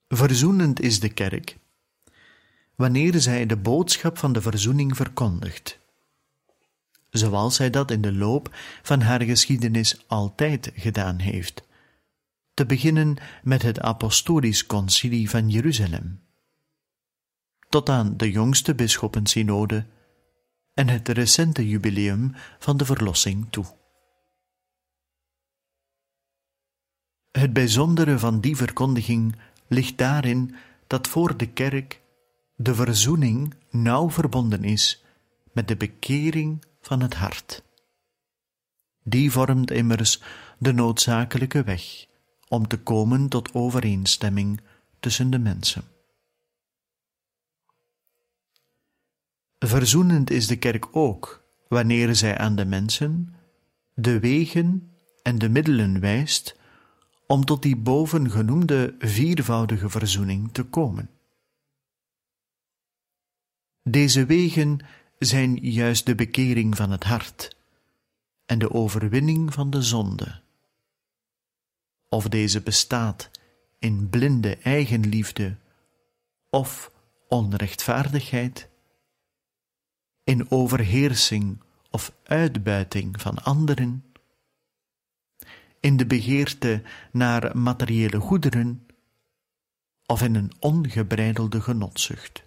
Verzoenend 0.09 0.81
is 0.81 1.01
de 1.01 1.13
kerk 1.13 1.57
wanneer 2.79 3.21
zij 3.21 3.47
de 3.47 3.57
boodschap 3.57 4.19
van 4.19 4.33
de 4.33 4.43
verzoening 4.43 4.97
verkondigt, 4.97 5.78
zoals 7.19 7.57
zij 7.57 7.71
dat 7.71 7.91
in 7.91 8.03
de 8.03 8.13
loop 8.13 8.57
van 8.83 9.01
haar 9.01 9.23
geschiedenis 9.23 10.05
altijd 10.07 10.71
gedaan 10.75 11.19
heeft, 11.19 11.63
te 12.55 12.67
beginnen 12.67 13.17
met 13.43 13.63
het 13.63 13.81
Apostolisch 13.81 14.67
Concilie 14.67 15.31
van 15.31 15.49
Jeruzalem, 15.49 16.21
tot 17.69 17.89
aan 17.89 18.17
de 18.17 18.31
jongste 18.31 18.75
bisschoppensynode 18.75 19.87
en 20.75 20.89
het 20.89 21.09
recente 21.09 21.69
jubileum 21.69 22.35
van 22.59 22.77
de 22.77 22.85
verlossing 22.85 23.47
toe. 23.51 23.65
Het 27.31 27.53
bijzondere 27.53 28.19
van 28.19 28.41
die 28.41 28.57
verkondiging 28.57 29.37
ligt 29.67 29.99
daarin 29.99 30.55
dat 30.87 31.09
voor 31.09 31.37
de 31.37 31.47
kerk 31.47 32.01
de 32.57 32.75
verzoening 32.75 33.55
nauw 33.71 34.11
verbonden 34.11 34.65
is 34.65 35.05
met 35.53 35.69
de 35.69 35.77
bekering 35.77 36.65
van 36.81 37.01
het 37.01 37.15
hart. 37.15 37.63
Die 39.03 39.31
vormt 39.31 39.71
immers 39.71 40.23
de 40.59 40.73
noodzakelijke 40.73 41.63
weg 41.63 42.07
om 42.49 42.69
te 42.69 42.79
komen 42.79 43.29
tot 43.29 43.55
overeenstemming 43.55 44.61
tussen 45.01 45.31
de 45.31 45.39
mensen. 45.39 45.85
Verzoenend 49.59 50.31
is 50.31 50.47
de 50.47 50.57
kerk 50.57 50.97
ook 50.97 51.45
wanneer 51.69 52.15
zij 52.15 52.39
aan 52.39 52.57
de 52.57 52.65
mensen 52.65 53.35
de 53.95 54.21
wegen 54.21 54.93
en 55.23 55.39
de 55.39 55.49
middelen 55.49 56.01
wijst 56.01 56.57
om 57.27 57.45
tot 57.45 57.63
die 57.63 57.77
bovengenoemde 57.77 58.95
viervoudige 58.99 59.89
verzoening 59.89 60.53
te 60.53 60.63
komen. 60.63 61.11
Deze 63.83 64.27
wegen 64.27 64.79
zijn 65.19 65.57
juist 65.57 66.07
de 66.07 66.15
bekering 66.15 66.77
van 66.77 66.91
het 66.91 67.05
hart 67.05 67.57
en 68.47 68.59
de 68.59 68.71
overwinning 68.73 69.53
van 69.53 69.71
de 69.71 69.83
zonde. 69.83 70.41
Of 72.09 72.29
deze 72.29 72.61
bestaat 72.61 73.31
in 73.79 74.09
blinde 74.09 74.57
eigenliefde 74.57 75.57
of 76.51 76.93
onrechtvaardigheid, 77.29 78.69
in 80.25 80.51
overheersing 80.51 81.63
of 81.91 82.13
uitbuiting 82.23 83.21
van 83.21 83.43
anderen, 83.43 84.05
in 85.81 85.97
de 85.97 86.07
begeerte 86.07 86.83
naar 87.13 87.59
materiële 87.59 88.21
goederen 88.21 88.87
of 90.07 90.23
in 90.23 90.35
een 90.35 90.53
ongebreidelde 90.59 91.61
genotzucht. 91.61 92.43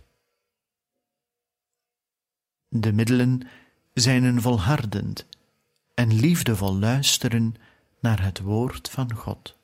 De 2.74 2.94
middelen 2.94 3.48
zijn 3.94 4.24
een 4.24 4.42
volhardend 4.42 5.26
en 5.94 6.14
liefdevol 6.14 6.76
luisteren 6.76 7.56
naar 8.00 8.24
het 8.24 8.40
woord 8.40 8.90
van 8.90 9.14
God. 9.14 9.58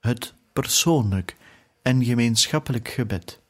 Het 0.00 0.34
persoonlijk 0.52 1.36
en 1.82 2.04
gemeenschappelijk 2.04 2.88
gebed, 2.88 3.40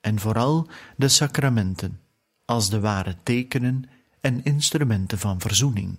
en 0.00 0.18
vooral 0.18 0.68
de 0.96 1.08
sacramenten 1.08 2.00
als 2.44 2.70
de 2.70 2.80
ware 2.80 3.16
tekenen 3.22 3.84
en 4.20 4.44
instrumenten 4.44 5.18
van 5.18 5.40
verzoening, 5.40 5.98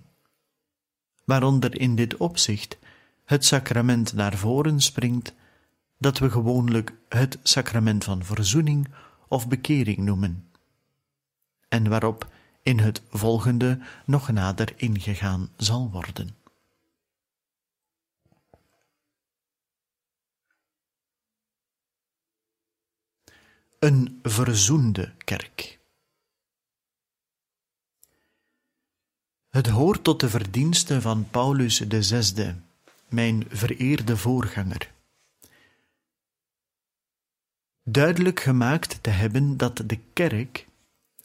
waaronder 1.24 1.80
in 1.80 1.94
dit 1.94 2.16
opzicht 2.16 2.78
het 3.24 3.44
sacrament 3.44 4.12
naar 4.12 4.36
voren 4.36 4.80
springt 4.80 5.34
dat 5.98 6.18
we 6.18 6.30
gewoonlijk 6.30 6.92
het 7.08 7.38
sacrament 7.42 8.04
van 8.04 8.24
verzoening 8.24 8.88
of 9.28 9.48
bekering 9.48 9.98
noemen, 9.98 10.50
en 11.68 11.88
waarop 11.88 12.28
in 12.62 12.78
het 12.78 13.02
volgende 13.10 13.78
nog 14.04 14.32
nader 14.32 14.72
ingegaan 14.76 15.50
zal 15.56 15.90
worden. 15.90 16.36
Een 23.78 24.18
verzoende 24.22 25.14
kerk. 25.24 25.78
Het 29.50 29.66
hoort 29.66 30.04
tot 30.04 30.20
de 30.20 30.28
verdiensten 30.28 31.02
van 31.02 31.30
Paulus 31.30 31.76
de 31.76 32.02
mijn 33.08 33.44
vereerde 33.48 34.16
voorganger. 34.16 34.93
Duidelijk 37.86 38.40
gemaakt 38.40 38.98
te 39.02 39.10
hebben 39.10 39.56
dat 39.56 39.82
de 39.86 39.98
kerk, 40.12 40.66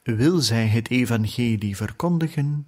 wil 0.04 0.40
zij 0.40 0.68
het 0.68 0.90
evangelie 0.90 1.76
verkondigen, 1.76 2.68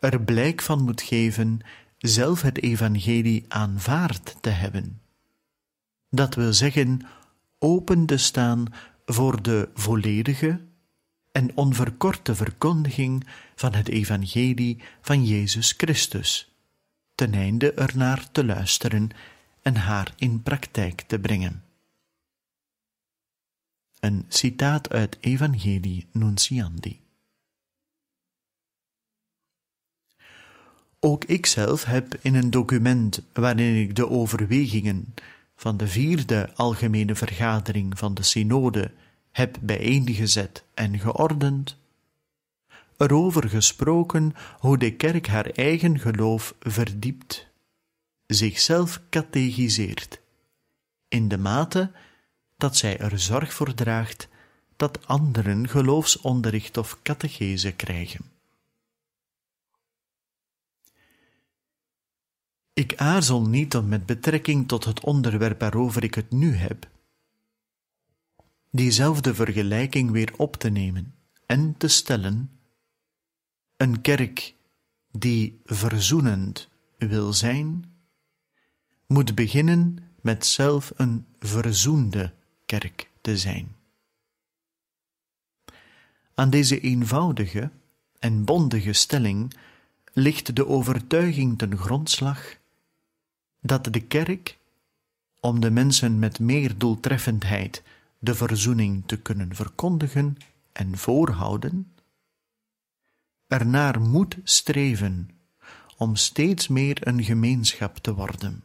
er 0.00 0.20
blijk 0.20 0.62
van 0.62 0.82
moet 0.82 1.02
geven 1.02 1.60
zelf 1.98 2.42
het 2.42 2.62
evangelie 2.62 3.44
aanvaard 3.48 4.36
te 4.40 4.50
hebben. 4.50 5.00
Dat 6.10 6.34
wil 6.34 6.52
zeggen, 6.52 7.00
open 7.58 8.06
te 8.06 8.16
staan 8.16 8.64
voor 9.04 9.42
de 9.42 9.68
volledige 9.74 10.60
en 11.32 11.56
onverkorte 11.56 12.34
verkondiging 12.34 13.26
van 13.54 13.74
het 13.74 13.88
evangelie 13.88 14.82
van 15.00 15.24
Jezus 15.24 15.74
Christus, 15.76 16.52
ten 17.14 17.34
einde 17.34 17.72
ernaar 17.72 18.30
te 18.30 18.44
luisteren 18.44 19.10
en 19.62 19.76
haar 19.76 20.14
in 20.16 20.42
praktijk 20.42 21.00
te 21.00 21.18
brengen. 21.18 21.62
Een 24.02 24.24
citaat 24.28 24.90
uit 24.90 25.16
Evangelie 25.20 26.06
Nunciandi. 26.12 27.00
Ook 31.00 31.24
ikzelf 31.24 31.84
heb 31.84 32.14
in 32.20 32.34
een 32.34 32.50
document 32.50 33.22
waarin 33.32 33.82
ik 33.82 33.96
de 33.96 34.08
overwegingen 34.08 35.14
van 35.56 35.76
de 35.76 35.88
vierde 35.88 36.50
algemene 36.54 37.14
vergadering 37.14 37.98
van 37.98 38.14
de 38.14 38.22
synode 38.22 38.92
heb 39.30 39.58
bijeengezet 39.60 40.64
en 40.74 40.98
geordend, 40.98 41.76
erover 42.96 43.48
gesproken 43.48 44.34
hoe 44.58 44.78
de 44.78 44.96
kerk 44.96 45.26
haar 45.26 45.46
eigen 45.46 45.98
geloof 45.98 46.54
verdiept, 46.60 47.48
zichzelf 48.26 49.00
catechiseert, 49.10 50.20
in 51.08 51.28
de 51.28 51.38
mate 51.38 51.90
dat 52.62 52.76
zij 52.76 52.98
er 52.98 53.18
zorg 53.18 53.54
voor 53.54 53.74
draagt 53.74 54.28
dat 54.76 55.06
anderen 55.06 55.68
geloofsonderricht 55.68 56.76
of 56.76 57.02
catechese 57.02 57.72
krijgen. 57.72 58.24
Ik 62.72 62.96
aarzel 62.96 63.46
niet 63.46 63.76
om 63.76 63.88
met 63.88 64.06
betrekking 64.06 64.68
tot 64.68 64.84
het 64.84 65.00
onderwerp 65.00 65.60
waarover 65.60 66.04
ik 66.04 66.14
het 66.14 66.30
nu 66.30 66.54
heb, 66.54 66.88
diezelfde 68.70 69.34
vergelijking 69.34 70.10
weer 70.10 70.32
op 70.36 70.56
te 70.56 70.68
nemen 70.68 71.14
en 71.46 71.76
te 71.76 71.88
stellen: 71.88 72.50
een 73.76 74.00
kerk 74.00 74.54
die 75.10 75.60
verzoenend 75.64 76.68
wil 76.98 77.32
zijn, 77.32 77.94
moet 79.06 79.34
beginnen 79.34 79.98
met 80.20 80.46
zelf 80.46 80.92
een 80.96 81.26
verzoende 81.38 82.32
kerk 82.78 83.10
te 83.20 83.38
zijn. 83.38 83.76
Aan 86.34 86.50
deze 86.50 86.80
eenvoudige 86.80 87.70
en 88.18 88.44
bondige 88.44 88.92
stelling 88.92 89.54
ligt 90.12 90.56
de 90.56 90.66
overtuiging 90.66 91.58
ten 91.58 91.76
grondslag 91.76 92.56
dat 93.60 93.84
de 93.84 94.00
kerk, 94.00 94.58
om 95.40 95.60
de 95.60 95.70
mensen 95.70 96.18
met 96.18 96.38
meer 96.38 96.78
doeltreffendheid 96.78 97.82
de 98.18 98.34
verzoening 98.34 99.02
te 99.06 99.18
kunnen 99.18 99.54
verkondigen 99.54 100.36
en 100.72 100.98
voorhouden, 100.98 101.92
ernaar 103.46 104.00
moet 104.00 104.36
streven 104.44 105.30
om 105.96 106.16
steeds 106.16 106.68
meer 106.68 107.06
een 107.06 107.24
gemeenschap 107.24 107.96
te 107.96 108.14
worden. 108.14 108.64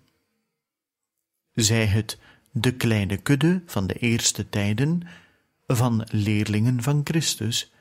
Zij 1.54 1.86
het 1.86 2.18
de 2.62 2.76
kleine 2.76 3.18
kudde 3.18 3.62
van 3.66 3.88
de 3.88 3.94
eerste 3.94 4.50
tijden 4.50 5.02
van 5.68 6.08
leerlingen 6.12 6.84
van 6.84 7.02
Christus, 7.04 7.72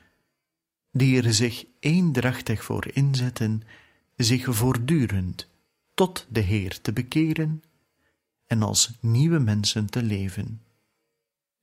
die 0.91 1.21
er 1.21 1.33
zich 1.33 1.65
eendrachtig 1.79 2.63
voor 2.63 2.87
inzetten, 2.93 3.61
zich 4.15 4.45
voortdurend 4.49 5.49
tot 5.93 6.25
de 6.29 6.39
Heer 6.39 6.81
te 6.81 6.93
bekeren 6.93 7.63
en 8.45 8.61
als 8.61 8.91
nieuwe 8.99 9.39
mensen 9.39 9.85
te 9.89 10.03
leven, 10.03 10.61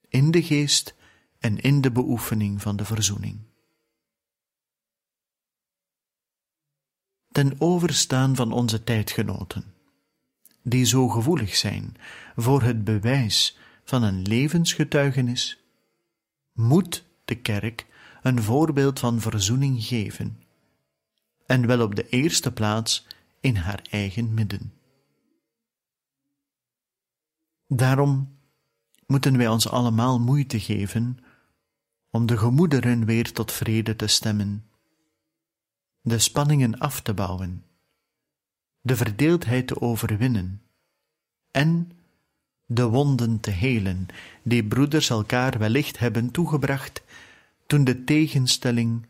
in 0.09 0.31
de 0.31 0.43
geest 0.43 0.95
en 1.39 1.61
in 1.61 1.81
de 1.81 1.91
beoefening 1.91 2.63
van 2.63 2.77
de 2.77 2.85
verzoening. 2.85 3.39
Ten 7.33 7.55
overstaan 7.59 8.37
van 8.37 8.53
onze 8.53 8.85
tijdgenoten 8.85 9.74
die 10.65 10.85
zo 10.85 11.09
gevoelig 11.09 11.57
zijn 11.57 11.97
voor 12.37 12.63
het 12.63 12.85
bewijs 12.85 13.59
van 13.85 14.03
een 14.03 14.23
levensgetuigenis, 14.23 15.65
moet 16.53 17.05
de 17.25 17.35
kerk 17.35 17.87
een 18.23 18.43
voorbeeld 18.43 18.99
van 18.99 19.21
verzoening 19.21 19.85
geven, 19.85 20.43
en 21.47 21.67
wel 21.67 21.81
op 21.83 21.95
de 21.95 22.09
eerste 22.09 22.53
plaats 22.53 23.07
in 23.41 23.57
haar 23.57 23.83
eigen 23.91 24.35
midden. 24.35 24.73
Daarom 27.67 28.39
moeten 29.07 29.37
wij 29.37 29.49
ons 29.49 29.69
allemaal 29.69 30.21
moeite 30.21 30.61
geven 30.61 31.19
om 32.11 32.27
de 32.27 32.39
gemoederen 32.39 33.05
weer 33.05 33.33
tot 33.33 33.53
vrede 33.53 33.97
te 33.97 34.07
stemmen, 34.07 34.65
de 36.01 36.19
spanningen 36.19 36.79
af 36.79 37.01
te 37.01 37.15
bouwen 37.15 37.64
de 38.85 38.97
verdeeldheid 38.97 39.67
te 39.67 39.81
overwinnen 39.81 40.63
en 41.51 41.91
de 42.67 42.87
wonden 42.87 43.41
te 43.41 43.51
helen 43.51 44.07
die 44.43 44.65
broeders 44.65 45.11
elkaar 45.11 45.59
wellicht 45.59 45.99
hebben 45.99 46.31
toegebracht 46.31 47.03
toen 47.67 47.85
de 47.85 48.05
tegenstelling 48.05 49.07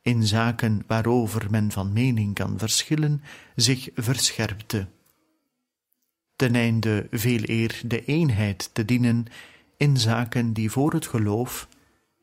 in 0.00 0.26
zaken 0.26 0.82
waarover 0.86 1.50
men 1.50 1.70
van 1.70 1.92
mening 1.92 2.34
kan 2.34 2.58
verschillen 2.58 3.22
zich 3.56 3.88
verscherpte, 3.94 4.86
ten 6.36 6.54
einde 6.54 7.06
veel 7.10 7.42
eer 7.42 7.80
de 7.84 8.04
eenheid 8.04 8.70
te 8.72 8.84
dienen 8.84 9.26
in 9.76 9.96
zaken 9.96 10.52
die 10.52 10.70
voor 10.70 10.92
het 10.92 11.06
geloof 11.06 11.68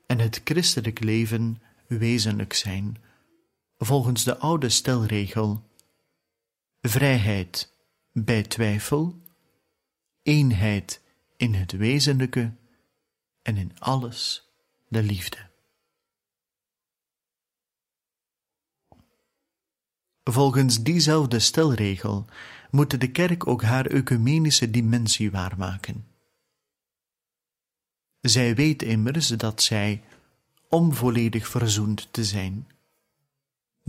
en 0.05 0.19
het 0.19 0.41
christelijk 0.43 0.99
leven 0.99 1.61
wezenlijk 1.87 2.53
zijn, 2.53 2.97
volgens 3.77 4.23
de 4.23 4.37
oude 4.37 4.69
stelregel 4.69 5.67
vrijheid 6.81 7.73
bij 8.11 8.43
twijfel, 8.43 9.21
eenheid 10.21 11.01
in 11.37 11.53
het 11.53 11.71
wezenlijke 11.71 12.53
en 13.41 13.57
in 13.57 13.79
alles 13.79 14.49
de 14.87 15.03
liefde. 15.03 15.49
Volgens 20.23 20.83
diezelfde 20.83 21.39
stelregel 21.39 22.25
moet 22.71 22.99
de 22.99 23.11
kerk 23.11 23.47
ook 23.47 23.63
haar 23.63 23.85
ecumenische 23.85 24.69
dimensie 24.69 25.31
waarmaken. 25.31 26.07
Zij 28.21 28.55
weet 28.55 28.81
immers 28.81 29.27
dat 29.27 29.61
zij, 29.61 30.03
om 30.67 30.93
volledig 30.93 31.47
verzoend 31.47 32.13
te 32.13 32.23
zijn, 32.23 32.67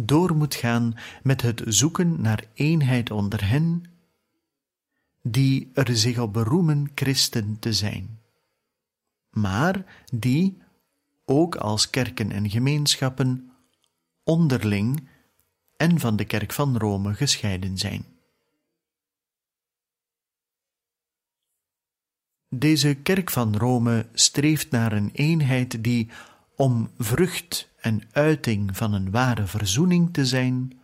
door 0.07 0.37
moet 0.37 0.55
gaan 0.55 0.95
met 1.23 1.43
het 1.43 1.63
zoeken 1.67 2.21
naar 2.21 2.45
eenheid 2.55 3.11
onder 3.11 3.49
hen, 3.49 3.85
die 5.23 5.71
er 5.75 5.97
zich 5.97 6.19
op 6.19 6.33
beroemen 6.33 6.91
christen 6.95 7.59
te 7.59 7.73
zijn, 7.73 8.21
maar 9.31 10.05
die, 10.13 10.59
ook 11.25 11.57
als 11.57 11.91
kerken 11.91 12.33
en 12.33 12.51
gemeenschappen, 12.51 13.51
onderling 14.25 15.09
en 15.77 16.01
van 16.01 16.17
de 16.17 16.25
kerk 16.25 16.53
van 16.53 16.77
Rome 16.77 17.15
gescheiden 17.15 17.79
zijn. 17.79 18.05
Deze 22.49 22.95
kerk 22.95 23.31
van 23.31 23.57
Rome 23.57 24.09
streeft 24.13 24.71
naar 24.71 24.93
een 24.93 25.11
eenheid 25.13 25.85
die, 25.85 26.11
om 26.61 26.91
vrucht 26.99 27.69
en 27.77 28.03
uiting 28.13 28.77
van 28.77 28.93
een 28.93 29.11
ware 29.11 29.47
verzoening 29.47 30.13
te 30.13 30.27
zijn, 30.27 30.81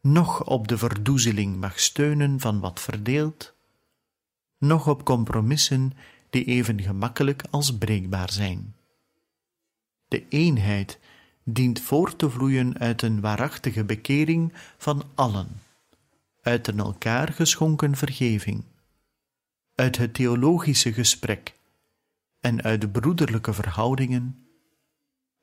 noch 0.00 0.44
op 0.44 0.68
de 0.68 0.78
verdoezeling 0.78 1.56
mag 1.56 1.80
steunen 1.80 2.40
van 2.40 2.60
wat 2.60 2.80
verdeelt, 2.80 3.54
noch 4.58 4.88
op 4.88 5.04
compromissen 5.04 5.92
die 6.30 6.44
even 6.44 6.82
gemakkelijk 6.82 7.42
als 7.50 7.78
breekbaar 7.78 8.32
zijn. 8.32 8.74
De 10.08 10.28
eenheid 10.28 10.98
dient 11.44 11.80
voort 11.80 12.18
te 12.18 12.30
vloeien 12.30 12.78
uit 12.78 13.02
een 13.02 13.20
waarachtige 13.20 13.84
bekering 13.84 14.52
van 14.78 15.02
allen, 15.14 15.48
uit 16.42 16.66
een 16.66 16.78
elkaar 16.78 17.32
geschonken 17.32 17.96
vergeving, 17.96 18.64
uit 19.74 19.96
het 19.96 20.14
theologische 20.14 20.92
gesprek 20.92 21.54
en 22.40 22.62
uit 22.62 22.80
de 22.80 22.88
broederlijke 22.88 23.52
verhoudingen, 23.52 24.47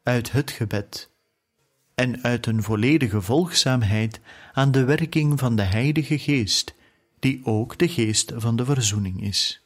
uit 0.06 0.32
het 0.32 0.52
gebed 0.52 1.10
en 1.96 2.24
uit 2.24 2.46
een 2.46 2.64
volledige 2.64 3.22
volgzaamheid 3.22 4.20
aan 4.54 4.72
de 4.72 4.84
werking 4.84 5.40
van 5.40 5.56
de 5.56 5.62
Heilige 5.62 6.20
Geest, 6.20 6.76
die 7.20 7.46
ook 7.46 7.78
de 7.78 7.88
geest 7.88 8.32
van 8.36 8.56
de 8.56 8.66
verzoening 8.66 9.22
is. 9.22 9.62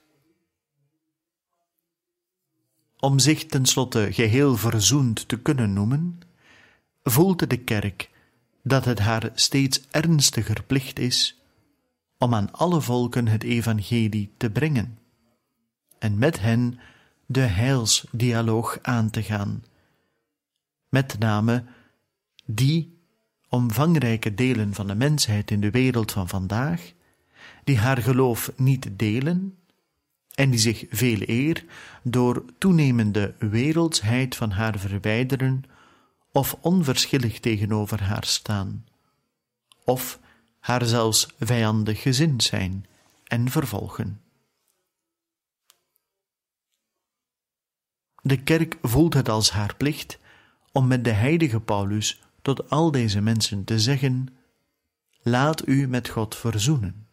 Om 3.00 3.20
zich 3.20 3.46
tenslotte 3.46 4.14
geheel 4.14 4.58
verzoend 4.58 5.28
te 5.28 5.40
kunnen 5.40 5.74
noemen, 5.74 6.20
voelt 7.04 7.50
de 7.50 7.58
kerk 7.58 8.10
dat 8.64 8.86
het 8.86 9.00
haar 9.00 9.32
steeds 9.34 9.82
ernstiger 9.92 10.64
plicht 10.64 11.00
is 11.00 11.42
om 12.18 12.34
aan 12.34 12.52
alle 12.52 12.82
volken 12.82 13.28
het 13.28 13.44
evangelie 13.44 14.34
te 14.38 14.50
brengen 14.50 15.00
en 15.98 16.18
met 16.18 16.40
hen 16.40 16.80
de 17.26 17.40
heilsdialoog 17.40 18.80
aan 18.82 19.10
te 19.10 19.24
gaan, 19.24 19.64
met 20.90 21.20
name 21.20 21.64
die 22.46 22.98
omvangrijke 23.50 24.34
delen 24.34 24.74
van 24.74 24.88
de 24.88 24.96
mensheid 24.96 25.52
in 25.52 25.62
de 25.62 25.72
wereld 25.72 26.12
van 26.12 26.28
vandaag, 26.28 26.94
die 27.64 27.78
haar 27.78 27.98
geloof 27.98 28.52
niet 28.56 28.88
delen 28.92 29.58
en 30.36 30.50
die 30.50 30.60
zich 30.60 30.86
veel 30.90 31.20
eer 31.22 31.66
door 32.04 32.46
toenemende 32.58 33.36
wereldsheid 33.40 34.36
van 34.36 34.52
haar 34.52 34.80
verwijderen 34.80 35.64
of 36.32 36.58
onverschillig 36.62 37.40
tegenover 37.40 38.04
haar 38.04 38.26
staan, 38.26 38.86
of 39.84 40.20
haar 40.60 40.86
zelfs 40.86 41.28
vijandig 41.40 42.02
gezind 42.02 42.44
zijn 42.44 42.86
en 43.24 43.50
vervolgen. 43.50 44.22
De 48.22 48.44
kerk 48.44 48.78
voelt 48.82 49.14
het 49.14 49.30
als 49.30 49.52
haar 49.52 49.76
plicht 49.76 50.20
om 50.72 50.88
met 50.88 51.04
de 51.04 51.12
heilige 51.12 51.60
Paulus 51.60 52.22
tot 52.42 52.70
al 52.70 52.92
deze 52.92 53.22
mensen 53.22 53.64
te 53.64 53.80
zeggen: 53.80 54.28
Laat 55.22 55.68
u 55.68 55.88
met 55.88 56.10
God 56.10 56.36
verzoenen. 56.36 57.08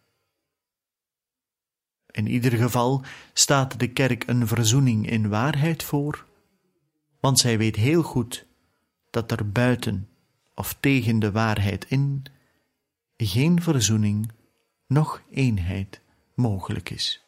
In 2.10 2.26
ieder 2.26 2.52
geval 2.52 3.02
staat 3.32 3.78
de 3.80 3.88
kerk 3.88 4.26
een 4.26 4.46
verzoening 4.46 5.10
in 5.10 5.28
waarheid 5.28 5.82
voor, 5.82 6.26
want 7.20 7.38
zij 7.38 7.58
weet 7.58 7.76
heel 7.76 8.02
goed 8.02 8.46
dat 9.10 9.30
er 9.30 9.50
buiten 9.50 10.08
of 10.54 10.76
tegen 10.80 11.18
de 11.18 11.32
waarheid 11.32 11.84
in 11.88 12.24
geen 13.16 13.62
verzoening, 13.62 14.32
noch 14.86 15.22
eenheid 15.30 16.00
mogelijk 16.34 16.90
is. 16.90 17.24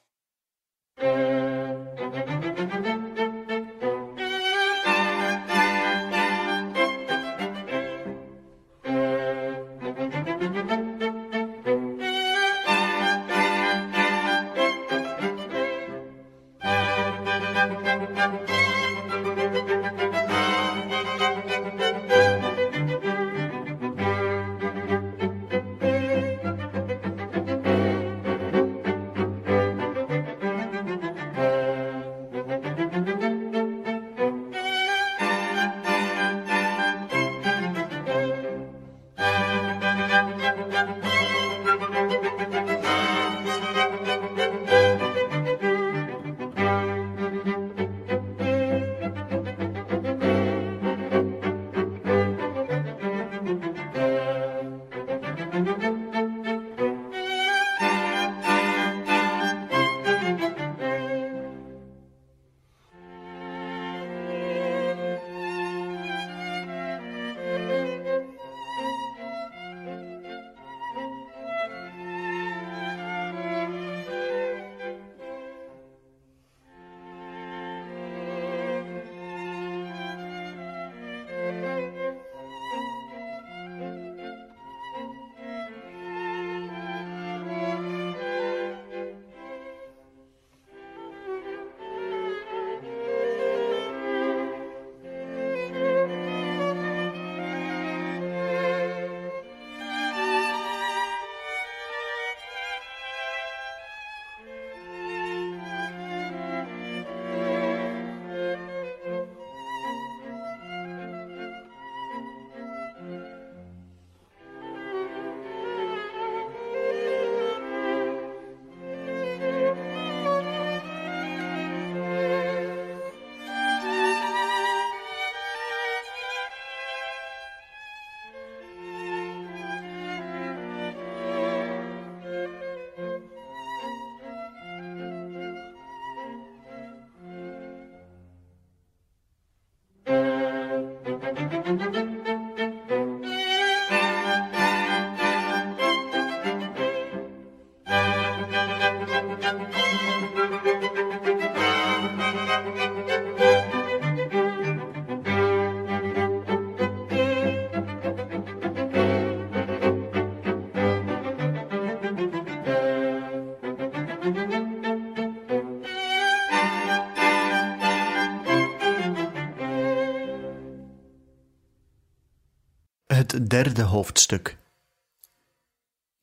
Het 173.28 173.50
derde 173.50 173.82
hoofdstuk. 173.82 174.58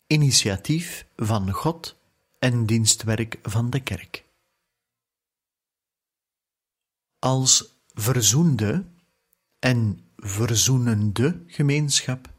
Initiatief 0.07 1.07
van 1.15 1.51
God 1.51 1.95
en 2.39 2.65
dienstwerk 2.65 3.39
van 3.41 3.69
de 3.69 3.79
kerk. 3.79 4.23
Als 7.19 7.77
verzoende 7.93 8.85
en 9.59 9.99
verzoenende 10.17 11.43
gemeenschap 11.47 12.29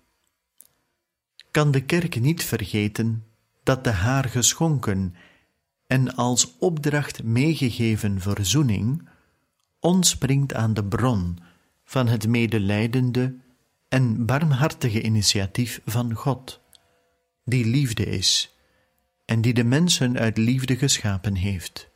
kan 1.50 1.70
de 1.70 1.84
kerk 1.84 2.20
niet 2.20 2.44
vergeten 2.44 3.24
dat 3.62 3.84
de 3.84 3.90
haar 3.90 4.24
geschonken 4.24 5.14
en 5.86 6.14
als 6.14 6.58
opdracht 6.58 7.22
meegegeven 7.22 8.20
verzoening 8.20 9.08
ontspringt 9.80 10.54
aan 10.54 10.74
de 10.74 10.84
bron 10.84 11.38
van 11.84 12.06
het 12.06 12.28
medelijdende 12.28 13.44
en 13.88 14.26
barmhartige 14.26 15.02
initiatief 15.02 15.80
van 15.84 16.14
God, 16.14 16.60
die 17.44 17.64
liefde 17.64 18.04
is 18.04 18.56
en 19.24 19.40
die 19.40 19.54
de 19.54 19.64
mensen 19.64 20.18
uit 20.18 20.36
liefde 20.36 20.76
geschapen 20.76 21.34
heeft. 21.34 21.90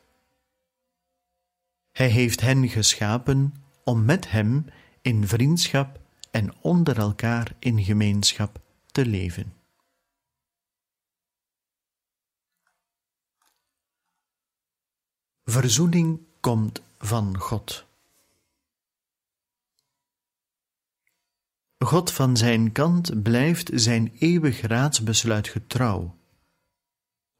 Hij 1.93 2.09
heeft 2.09 2.41
hen 2.41 2.69
geschapen 2.69 3.55
om 3.85 4.05
met 4.05 4.31
hem 4.31 4.65
in 5.03 5.29
vriendschap 5.29 6.01
en 6.31 6.55
onder 6.61 6.99
elkaar 6.99 7.57
in 7.59 7.85
gemeenschap 7.85 8.61
te 8.87 9.07
leven. 9.07 9.53
Verzoening 15.45 16.21
komt 16.41 16.83
van 16.99 17.39
God. 17.39 17.90
God 21.85 22.13
van 22.13 22.37
zijn 22.37 22.73
kant 22.73 23.23
blijft 23.23 23.71
zijn 23.75 24.13
eeuwig 24.19 24.61
raadsbesluit 24.61 25.49
getrouw. 25.49 26.17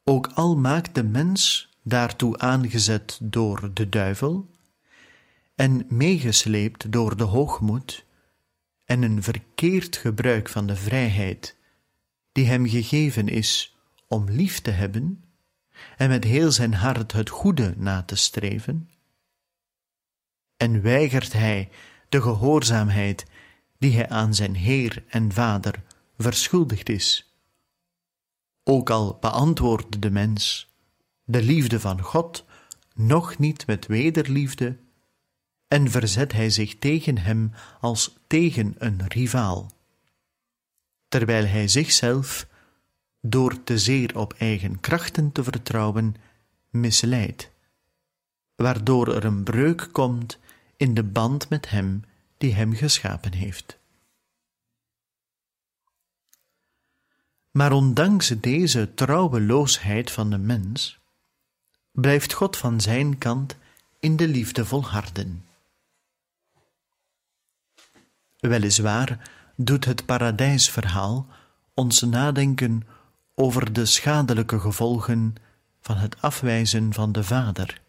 Ook 0.05 0.27
al 0.27 0.57
maakt 0.57 0.95
de 0.95 1.03
mens 1.03 1.69
daartoe 1.83 2.39
aangezet 2.39 3.19
door 3.23 3.71
de 3.75 3.89
duivel 3.89 4.51
en 5.55 5.87
meegesleept 5.89 6.93
door 6.93 7.17
de 7.17 7.25
hoogmoed 7.25 8.05
en 8.85 9.03
een 9.03 9.23
verkeerd 9.23 9.97
gebruik 9.97 10.49
van 10.49 10.67
de 10.67 10.77
vrijheid 10.77 11.57
die 12.33 12.47
hem 12.47 12.67
gegeven 12.67 13.29
is 13.29 13.77
om 14.09 14.31
lief 14.31 14.61
te 14.61 14.71
hebben 14.71 15.25
en 15.97 16.09
met 16.09 16.25
heel 16.25 16.51
zijn 16.53 16.75
hart 16.75 17.13
het 17.13 17.29
goede 17.29 17.75
na 17.77 18.03
te 18.03 18.17
streven, 18.17 18.91
en 20.57 20.83
weigert 20.83 21.33
hij 21.33 21.69
de 22.09 22.23
gehoorzaamheid 22.23 23.27
die 23.81 23.95
hij 23.95 24.09
aan 24.09 24.35
zijn 24.35 24.55
Heer 24.55 25.05
en 25.09 25.33
Vader 25.33 25.83
verschuldigd 26.19 26.89
is. 26.89 27.35
Ook 28.65 28.91
al 28.91 29.19
beantwoordt 29.21 30.03
de 30.03 30.11
mens 30.11 30.69
de 31.25 31.43
liefde 31.43 31.81
van 31.81 32.01
God 32.01 32.45
nog 32.95 33.39
niet 33.39 33.67
met 33.67 33.87
wederliefde, 33.87 34.77
en 35.69 35.91
verzet 35.91 36.33
hij 36.33 36.51
zich 36.51 36.79
tegen 36.79 37.19
hem 37.19 37.53
als 37.81 38.17
tegen 38.27 38.75
een 38.79 39.07
rivaal, 39.09 39.71
terwijl 41.09 41.47
hij 41.47 41.69
zichzelf, 41.69 42.47
door 43.21 43.65
te 43.65 43.79
zeer 43.79 44.19
op 44.19 44.33
eigen 44.33 44.81
krachten 44.81 45.33
te 45.33 45.45
vertrouwen, 45.45 46.15
misleidt, 46.71 47.51
waardoor 48.57 49.15
er 49.15 49.25
een 49.25 49.43
breuk 49.43 49.89
komt 49.93 50.39
in 50.77 50.95
de 50.95 51.05
band 51.05 51.49
met 51.49 51.71
hem 51.71 52.03
die 52.41 52.55
hem 52.55 52.75
geschapen 52.75 53.33
heeft. 53.33 53.79
Maar 57.51 57.73
ondanks 57.73 58.29
deze 58.29 58.95
trouweloosheid 58.95 60.11
van 60.11 60.31
de 60.31 60.39
mens, 60.39 60.99
blijft 61.93 62.33
God 62.33 62.57
van 62.57 62.81
zijn 62.81 63.19
kant 63.19 63.57
in 63.99 64.17
de 64.17 64.29
liefde 64.29 64.65
volharden. 64.65 65.45
Weliswaar 68.39 69.31
doet 69.57 69.85
het 69.85 70.07
paradijsverhaal 70.07 71.27
ons 71.75 72.01
nadenken 72.01 72.87
over 73.35 73.73
de 73.73 73.87
schadelijke 73.87 74.61
gevolgen 74.61 75.35
van 75.81 75.97
het 75.97 76.23
afwijzen 76.23 76.93
van 76.93 77.13
de 77.13 77.25
Vader, 77.25 77.81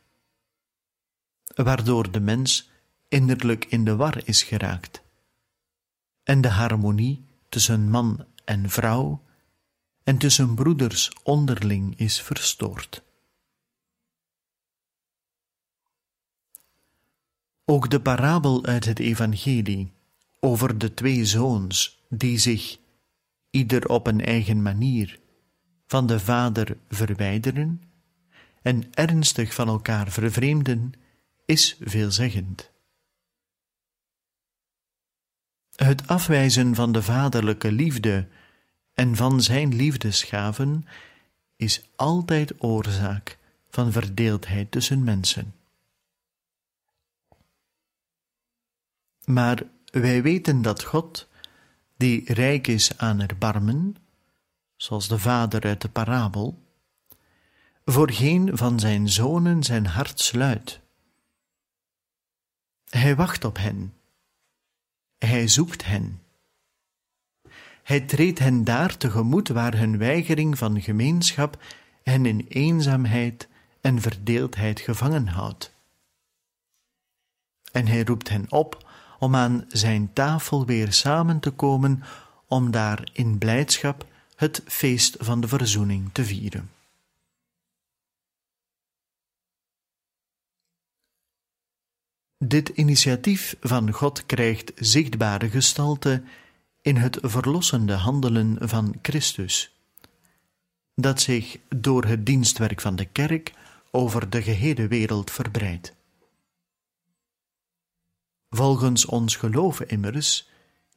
waardoor 1.55 2.11
de 2.11 2.19
mens 2.19 2.70
innerlijk 3.11 3.65
in 3.65 3.85
de 3.85 3.95
war 3.95 4.21
is 4.27 4.43
geraakt 4.43 5.01
en 6.23 6.41
de 6.41 6.49
harmonie 6.49 7.25
tussen 7.49 7.89
man 7.89 8.25
en 8.45 8.69
vrouw 8.69 9.23
en 10.03 10.17
tussen 10.17 10.55
broeders 10.55 11.11
onderling 11.23 11.97
is 11.99 12.21
verstoord. 12.21 13.03
Ook 17.65 17.89
de 17.89 18.01
parabel 18.01 18.65
uit 18.65 18.85
het 18.85 18.99
Evangelie 18.99 19.91
over 20.39 20.77
de 20.77 20.93
twee 20.93 21.25
zoons 21.25 22.03
die 22.09 22.37
zich, 22.37 22.77
ieder 23.49 23.89
op 23.89 24.07
een 24.07 24.21
eigen 24.21 24.61
manier, 24.61 25.19
van 25.87 26.07
de 26.07 26.19
vader 26.19 26.77
verwijderen 26.89 27.81
en 28.61 28.93
ernstig 28.93 29.53
van 29.53 29.67
elkaar 29.67 30.11
vervreemden, 30.11 30.93
is 31.45 31.77
veelzeggend. 31.79 32.70
Het 35.91 36.07
afwijzen 36.07 36.75
van 36.75 36.91
de 36.91 37.03
vaderlijke 37.03 37.71
liefde 37.71 38.27
en 38.93 39.15
van 39.15 39.41
zijn 39.41 39.75
liefdesgaven 39.75 40.85
is 41.55 41.89
altijd 41.95 42.63
oorzaak 42.63 43.37
van 43.69 43.91
verdeeldheid 43.91 44.71
tussen 44.71 45.03
mensen. 45.03 45.55
Maar 49.25 49.63
wij 49.85 50.21
weten 50.21 50.61
dat 50.61 50.83
God, 50.83 51.27
die 51.97 52.33
rijk 52.33 52.67
is 52.67 52.97
aan 52.97 53.21
erbarmen, 53.21 53.95
zoals 54.75 55.07
de 55.07 55.19
vader 55.19 55.63
uit 55.63 55.81
de 55.81 55.89
parabel, 55.89 56.61
voor 57.85 58.11
geen 58.11 58.57
van 58.57 58.79
zijn 58.79 59.09
zonen 59.09 59.63
zijn 59.63 59.85
hart 59.85 60.19
sluit. 60.19 60.79
Hij 62.89 63.15
wacht 63.15 63.43
op 63.43 63.57
hen. 63.57 63.93
Hij 65.25 65.47
zoekt 65.47 65.85
hen. 65.85 66.21
Hij 67.83 68.01
treedt 68.01 68.39
hen 68.39 68.63
daar 68.63 68.97
tegemoet 68.97 69.47
waar 69.47 69.77
hun 69.77 69.97
weigering 69.97 70.57
van 70.57 70.81
gemeenschap 70.81 71.63
hen 72.03 72.25
in 72.25 72.45
eenzaamheid 72.49 73.47
en 73.81 74.01
verdeeldheid 74.01 74.79
gevangen 74.79 75.27
houdt. 75.27 75.73
En 77.71 77.87
hij 77.87 78.03
roept 78.03 78.29
hen 78.29 78.45
op 78.51 78.89
om 79.19 79.35
aan 79.35 79.65
zijn 79.67 80.13
tafel 80.13 80.65
weer 80.65 80.93
samen 80.93 81.39
te 81.39 81.51
komen, 81.51 82.03
om 82.47 82.71
daar 82.71 83.09
in 83.13 83.37
blijdschap 83.37 84.05
het 84.35 84.61
feest 84.65 85.15
van 85.19 85.41
de 85.41 85.47
verzoening 85.47 86.09
te 86.11 86.25
vieren. 86.25 86.69
Dit 92.43 92.69
initiatief 92.69 93.55
van 93.59 93.91
God 93.91 94.25
krijgt 94.25 94.71
zichtbare 94.75 95.49
gestalte 95.49 96.23
in 96.81 96.95
het 96.95 97.17
verlossende 97.21 97.93
handelen 97.93 98.57
van 98.69 98.95
Christus, 99.01 99.75
dat 100.95 101.21
zich 101.21 101.57
door 101.69 102.05
het 102.05 102.25
dienstwerk 102.25 102.81
van 102.81 102.95
de 102.95 103.05
kerk 103.05 103.53
over 103.91 104.29
de 104.29 104.41
gehele 104.41 104.87
wereld 104.87 105.31
verbreidt. 105.31 105.95
Volgens 108.49 109.05
ons 109.05 109.35
geloof 109.35 109.81
immers 109.81 110.49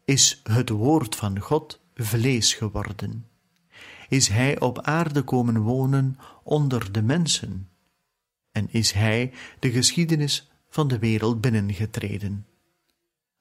is 0.05 0.41
het 0.43 0.69
woord 0.69 1.16
van 1.16 1.41
God 1.41 1.81
vlees 1.95 2.55
geworden. 2.55 3.27
Is 4.09 4.29
Hij 4.29 4.61
op 4.61 4.81
aarde 4.81 5.23
komen 5.23 5.61
wonen 5.61 6.19
onder 6.43 6.93
de 6.93 7.03
mensen 7.03 7.69
en 8.53 8.69
is 8.71 8.93
Hij 8.93 9.33
de 9.59 9.71
geschiedenis 9.71 10.49
van 10.75 10.89
de 10.89 10.99
wereld 10.99 11.41
binnengetreden, 11.41 12.47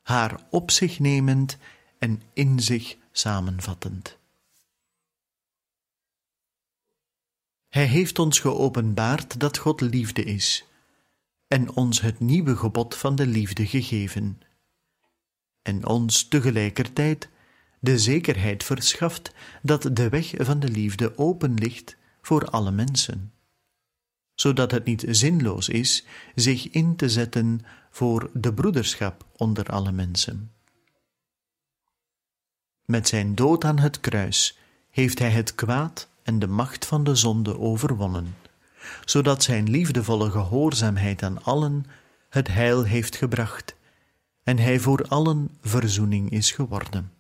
haar 0.02 0.48
op 0.50 0.72
zich 0.72 1.00
nemend 1.00 1.58
en 2.00 2.22
in 2.34 2.60
zich 2.60 2.98
samenvattend. 3.12 4.18
Hij 7.70 7.86
heeft 7.86 8.20
ons 8.20 8.40
geopenbaard 8.40 9.40
dat 9.40 9.58
God 9.58 9.82
liefde 9.82 10.24
is 10.24 10.66
en 11.48 11.72
ons 11.76 12.02
het 12.02 12.20
nieuwe 12.20 12.56
gebod 12.56 12.96
van 12.96 13.16
de 13.16 13.28
liefde 13.28 13.68
gegeven, 13.68 14.42
en 15.62 15.88
ons 15.88 16.28
tegelijkertijd 16.28 17.30
de 17.80 18.00
zekerheid 18.00 18.64
verschaft 18.64 19.34
dat 19.62 19.96
de 19.96 20.10
weg 20.10 20.34
van 20.38 20.60
de 20.60 20.70
liefde 20.70 21.18
open 21.18 21.54
ligt 21.54 21.98
voor 22.22 22.46
alle 22.46 22.72
mensen, 22.72 23.34
zodat 24.36 24.72
het 24.72 24.86
niet 24.86 25.06
zinloos 25.10 25.70
is 25.70 26.06
zich 26.36 26.70
in 26.70 26.96
te 26.96 27.10
zetten 27.10 27.62
voor 27.90 28.30
de 28.34 28.54
broederschap 28.54 29.26
onder 29.38 29.66
alle 29.66 29.92
mensen. 29.92 30.52
Met 32.86 33.08
zijn 33.08 33.36
dood 33.36 33.64
aan 33.64 33.80
het 33.80 34.00
kruis 34.00 34.58
heeft 34.90 35.20
hij 35.20 35.32
het 35.32 35.56
kwaad 35.56 36.10
en 36.24 36.40
de 36.40 36.48
macht 36.48 36.86
van 36.86 37.04
de 37.04 37.16
zonde 37.16 37.60
overwonnen 37.60 38.36
zodat 39.06 39.44
zijn 39.44 39.70
liefdevolle 39.70 40.32
gehoorzaamheid 40.32 41.24
aan 41.24 41.44
allen 41.44 41.86
het 42.30 42.48
heil 42.48 42.84
heeft 42.84 43.16
gebracht 43.16 43.76
en 44.44 44.58
hij 44.58 44.80
voor 44.80 45.08
allen 45.08 45.50
verzoening 45.62 46.30
is 46.30 46.52
geworden. 46.52 47.12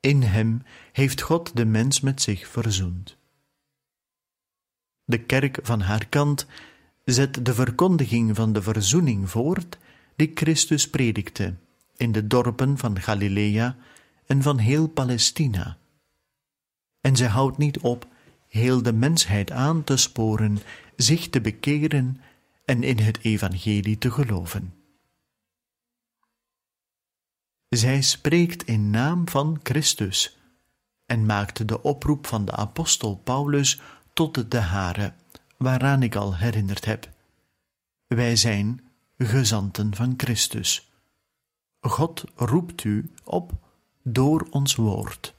In 0.00 0.22
hem 0.22 0.62
heeft 0.92 1.20
God 1.20 1.56
de 1.56 1.64
mens 1.64 2.00
met 2.00 2.22
zich 2.22 2.48
verzoend. 2.48 3.16
De 5.04 5.18
kerk 5.18 5.58
van 5.62 5.80
haar 5.80 6.06
kant 6.06 6.46
zet 7.04 7.44
de 7.44 7.54
verkondiging 7.54 8.36
van 8.36 8.52
de 8.52 8.62
verzoening 8.62 9.30
voort 9.30 9.78
die 10.16 10.30
Christus 10.34 10.90
predikte 10.90 11.54
in 11.96 12.12
de 12.12 12.26
dorpen 12.26 12.78
van 12.78 13.00
Galilea 13.00 13.76
en 14.26 14.42
van 14.42 14.58
heel 14.58 14.86
Palestina. 14.88 15.78
En 17.00 17.16
zij 17.16 17.28
houdt 17.28 17.58
niet 17.58 17.78
op 17.78 18.06
heel 18.48 18.82
de 18.82 18.92
mensheid 18.92 19.50
aan 19.50 19.84
te 19.84 19.96
sporen 19.96 20.58
zich 20.96 21.28
te 21.28 21.40
bekeren 21.40 22.20
en 22.64 22.82
in 22.82 22.98
het 22.98 23.18
evangelie 23.22 23.98
te 23.98 24.10
geloven. 24.10 24.74
Zij 27.68 28.02
spreekt 28.02 28.62
in 28.62 28.90
naam 28.90 29.28
van 29.28 29.60
Christus 29.62 30.38
en 31.06 31.26
maakt 31.26 31.68
de 31.68 31.82
oproep 31.82 32.26
van 32.26 32.44
de 32.44 32.52
apostel 32.52 33.16
Paulus 33.16 33.80
tot 34.14 34.50
de 34.50 34.60
hare, 34.60 35.12
waaraan 35.56 36.02
ik 36.02 36.14
al 36.14 36.36
herinnerd 36.36 36.84
heb. 36.84 37.10
Wij 38.06 38.36
zijn 38.36 38.80
gezanten 39.18 39.94
van 39.94 40.14
Christus. 40.16 40.92
God 41.80 42.24
roept 42.34 42.84
u 42.84 43.10
op 43.24 43.52
door 44.02 44.46
ons 44.50 44.74
woord. 44.74 45.34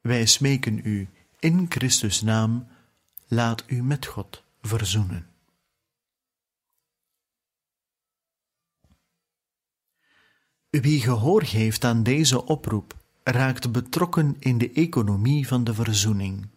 Wij 0.00 0.26
smeken 0.26 0.80
u 0.84 1.08
in 1.38 1.66
Christus 1.68 2.22
naam, 2.22 2.66
laat 3.28 3.64
u 3.66 3.82
met 3.82 4.06
God 4.06 4.42
verzoenen. 4.60 5.26
Wie 10.70 11.00
gehoor 11.00 11.42
geeft 11.42 11.84
aan 11.84 12.02
deze 12.02 12.44
oproep, 12.44 12.96
raakt 13.22 13.72
betrokken 13.72 14.36
in 14.38 14.58
de 14.58 14.72
economie 14.72 15.46
van 15.46 15.64
de 15.64 15.74
verzoening 15.74 16.48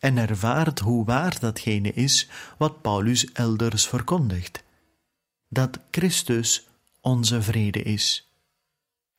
en 0.00 0.16
ervaart 0.16 0.78
hoe 0.78 1.04
waar 1.04 1.38
datgene 1.40 1.92
is 1.92 2.28
wat 2.58 2.82
Paulus 2.82 3.32
elders 3.32 3.86
verkondigt: 3.86 4.62
dat 5.48 5.78
Christus 5.90 6.68
onze 7.00 7.42
vrede 7.42 7.82
is. 7.82 8.32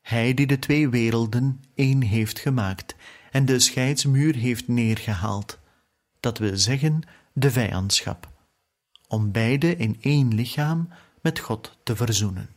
Hij 0.01 0.33
die 0.33 0.47
de 0.47 0.59
twee 0.59 0.89
werelden 0.89 1.63
één 1.75 2.01
heeft 2.01 2.39
gemaakt 2.39 2.95
en 3.31 3.45
de 3.45 3.59
scheidsmuur 3.59 4.35
heeft 4.35 4.67
neergehaald, 4.67 5.59
dat 6.19 6.37
wil 6.37 6.57
zeggen 6.57 7.01
de 7.33 7.51
vijandschap, 7.51 8.29
om 9.07 9.31
beide 9.31 9.75
in 9.75 9.97
één 10.01 10.33
lichaam 10.33 10.89
met 11.21 11.39
God 11.39 11.77
te 11.83 11.95
verzoenen. 11.95 12.49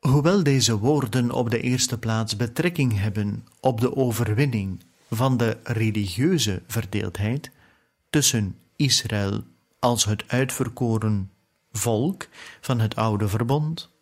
Hoewel 0.00 0.42
deze 0.42 0.78
woorden 0.78 1.30
op 1.30 1.50
de 1.50 1.60
eerste 1.60 1.98
plaats 1.98 2.36
betrekking 2.36 2.98
hebben 2.98 3.46
op 3.60 3.80
de 3.80 3.96
overwinning 3.96 4.84
van 5.10 5.36
de 5.36 5.56
religieuze 5.62 6.62
verdeeldheid 6.66 7.50
tussen 8.10 8.58
Israël 8.76 9.42
als 9.78 10.04
het 10.04 10.24
uitverkoren 10.28 11.30
volk 11.72 12.28
van 12.60 12.80
het 12.80 12.96
oude 12.96 13.28
verbond 13.28 13.94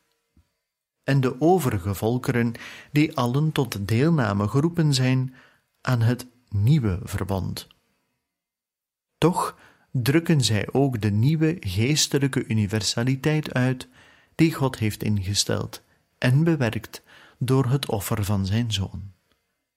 en 1.05 1.21
de 1.21 1.41
overige 1.41 1.95
volkeren 1.95 2.53
die 2.93 3.17
allen 3.17 3.53
tot 3.53 3.89
deelname 3.89 4.49
geroepen 4.49 4.95
zijn 4.95 5.35
aan 5.81 6.01
het 6.01 6.27
nieuwe 6.49 6.99
verbond. 7.03 7.67
Toch 9.19 9.59
drukken 9.91 10.41
zij 10.41 10.69
ook 10.73 11.01
de 11.01 11.11
nieuwe 11.11 11.57
geestelijke 11.61 12.47
universaliteit 12.47 13.53
uit 13.53 13.89
die 14.35 14.55
God 14.55 14.79
heeft 14.79 15.03
ingesteld 15.03 15.83
en 16.25 16.45
bewerkt 16.45 17.03
door 17.39 17.67
het 17.67 17.87
offer 17.87 18.25
van 18.25 18.47
zijn 18.47 18.73
zoon. 18.73 19.13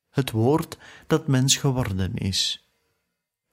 Het 0.10 0.32
woord 0.32 0.78
dat 1.08 1.28
mens 1.28 1.56
geworden 1.56 2.16
is. 2.16 2.70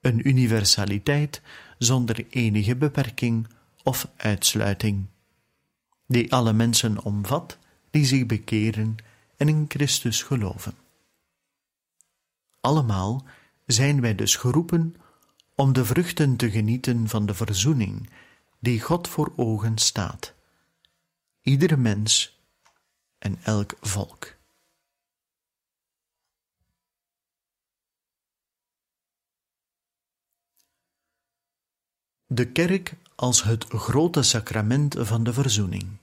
Een 0.00 0.28
universaliteit 0.28 1.42
zonder 1.78 2.26
enige 2.30 2.76
beperking 2.76 3.48
of 3.82 4.08
uitsluiting, 4.16 5.06
die 6.06 6.32
alle 6.32 6.52
mensen 6.52 7.04
omvat 7.04 7.58
die 7.90 8.04
zich 8.04 8.26
bekeren 8.26 8.96
en 9.36 9.48
in 9.48 9.64
Christus 9.68 10.22
geloven. 10.22 10.74
Allemaal 12.60 13.24
zijn 13.66 14.00
wij 14.00 14.14
dus 14.14 14.36
geroepen 14.36 14.96
om 15.54 15.72
de 15.72 15.84
vruchten 15.84 16.36
te 16.36 16.50
genieten 16.50 17.08
van 17.08 17.26
de 17.26 17.34
verzoening 17.34 18.10
die 18.60 18.80
God 18.80 19.08
voor 19.08 19.32
ogen 19.36 19.78
staat. 19.78 20.34
Iedere 21.42 21.76
mens 21.76 22.34
en 23.24 23.38
elk 23.42 23.76
volk. 23.80 24.36
De 32.26 32.52
kerk 32.52 32.94
als 33.14 33.42
het 33.42 33.64
grote 33.64 34.22
sacrament 34.22 34.96
van 34.98 35.24
de 35.24 35.32
verzoening. 35.32 35.98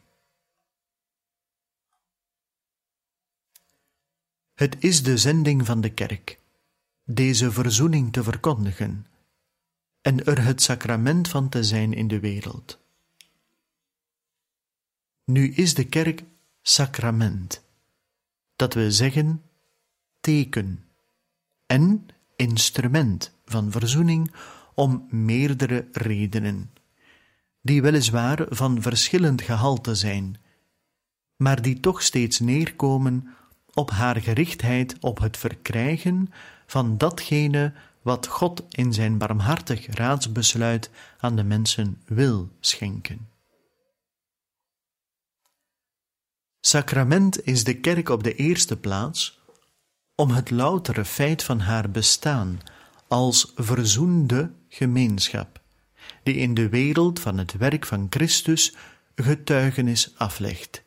Het 4.54 4.84
is 4.84 5.04
de 5.04 5.18
zending 5.18 5.66
van 5.66 5.82
de 5.82 5.94
kerk, 5.94 6.40
deze 7.04 7.52
verzoening 7.52 8.14
te 8.14 8.24
verkondigen 8.24 9.08
en 10.02 10.26
er 10.26 10.44
het 10.44 10.62
sacrament 10.62 11.28
van 11.28 11.50
te 11.50 11.64
zijn 11.64 11.94
in 11.94 12.08
de 12.08 12.20
wereld. 12.20 12.80
Nu 15.24 15.54
is 15.54 15.74
de 15.74 15.86
kerk 15.86 16.24
sacrament, 16.62 17.64
dat 18.56 18.74
wil 18.74 18.92
zeggen 18.92 19.42
teken 20.20 20.86
en 21.66 22.08
instrument 22.36 23.32
van 23.46 23.72
verzoening 23.72 24.34
om 24.74 25.08
meerdere 25.10 25.88
redenen, 25.92 26.74
die 27.62 27.82
weliswaar 27.82 28.46
van 28.50 28.82
verschillend 28.82 29.42
gehalte 29.42 29.96
zijn, 29.96 30.38
maar 31.36 31.62
die 31.62 31.80
toch 31.80 32.02
steeds 32.02 32.40
neerkomen 32.40 33.28
op 33.74 33.90
haar 33.90 34.22
gerichtheid 34.22 34.98
op 35.00 35.20
het 35.20 35.38
verkrijgen 35.38 36.34
van 36.66 36.98
datgene 36.98 37.74
wat 38.02 38.28
God 38.28 38.64
in 38.70 38.94
zijn 38.94 39.18
barmhartig 39.18 39.88
raadsbesluit 39.96 40.90
aan 41.20 41.36
de 41.36 41.44
mensen 41.44 42.02
wil 42.06 42.50
schenken. 42.60 43.31
Sacrament 46.62 47.46
is 47.46 47.64
de 47.64 47.80
kerk 47.80 48.10
op 48.10 48.24
de 48.24 48.36
eerste 48.36 48.78
plaats 48.78 49.42
om 50.16 50.30
het 50.30 50.50
loutere 50.50 51.06
feit 51.06 51.44
van 51.44 51.60
haar 51.60 51.92
bestaan 51.92 52.60
als 53.08 53.52
verzoende 53.56 54.52
gemeenschap, 54.70 55.62
die 56.24 56.36
in 56.36 56.54
de 56.54 56.70
wereld 56.70 57.20
van 57.20 57.38
het 57.38 57.54
werk 57.58 57.86
van 57.86 58.08
Christus 58.10 58.76
getuigenis 59.16 60.14
aflegt 60.18 60.84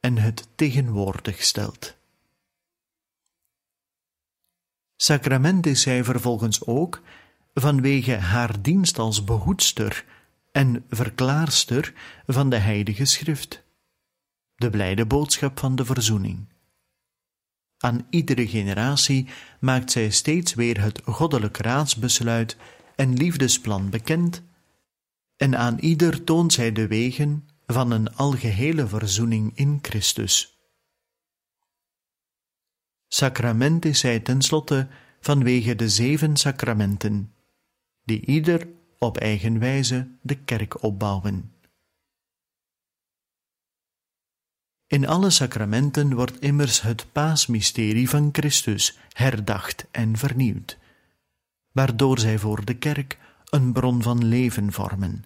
en 0.00 0.18
het 0.18 0.48
tegenwoordig 0.54 1.42
stelt. 1.42 1.96
Sacrament 4.96 5.66
is 5.66 5.82
zij 5.82 6.04
vervolgens 6.04 6.66
ook 6.66 7.02
vanwege 7.54 8.14
haar 8.14 8.62
dienst 8.62 8.98
als 8.98 9.24
behoedster 9.24 10.04
en 10.52 10.84
verklaarster 10.88 11.92
van 12.26 12.50
de 12.50 12.56
Heilige 12.56 13.04
Schrift 13.04 13.62
de 14.60 14.70
blijde 14.70 15.06
boodschap 15.06 15.58
van 15.58 15.76
de 15.76 15.84
verzoening. 15.84 16.48
Aan 17.78 18.06
iedere 18.10 18.48
generatie 18.48 19.28
maakt 19.60 19.90
zij 19.90 20.10
steeds 20.10 20.54
weer 20.54 20.80
het 20.80 21.00
goddelijk 21.04 21.56
raadsbesluit 21.56 22.56
en 22.96 23.16
liefdesplan 23.16 23.90
bekend, 23.90 24.42
en 25.36 25.56
aan 25.56 25.78
ieder 25.78 26.24
toont 26.24 26.52
zij 26.52 26.72
de 26.72 26.86
wegen 26.86 27.48
van 27.66 27.90
een 27.90 28.14
algehele 28.14 28.86
verzoening 28.86 29.52
in 29.54 29.78
Christus. 29.82 30.58
Sacrament 33.08 33.84
is 33.84 33.98
zij 33.98 34.20
tenslotte 34.20 34.88
vanwege 35.20 35.74
de 35.74 35.88
zeven 35.88 36.36
sacramenten, 36.36 37.34
die 38.04 38.26
ieder 38.26 38.68
op 38.98 39.16
eigen 39.16 39.58
wijze 39.58 40.08
de 40.22 40.34
kerk 40.34 40.82
opbouwen. 40.82 41.52
In 44.90 45.06
alle 45.06 45.30
sacramenten 45.30 46.14
wordt 46.14 46.40
immers 46.40 46.82
het 46.82 47.06
paasmysterie 47.12 48.08
van 48.08 48.28
Christus 48.32 48.98
herdacht 49.12 49.86
en 49.90 50.16
vernieuwd, 50.16 50.78
waardoor 51.72 52.18
zij 52.18 52.38
voor 52.38 52.64
de 52.64 52.74
kerk 52.74 53.18
een 53.50 53.72
bron 53.72 54.02
van 54.02 54.24
leven 54.24 54.72
vormen, 54.72 55.24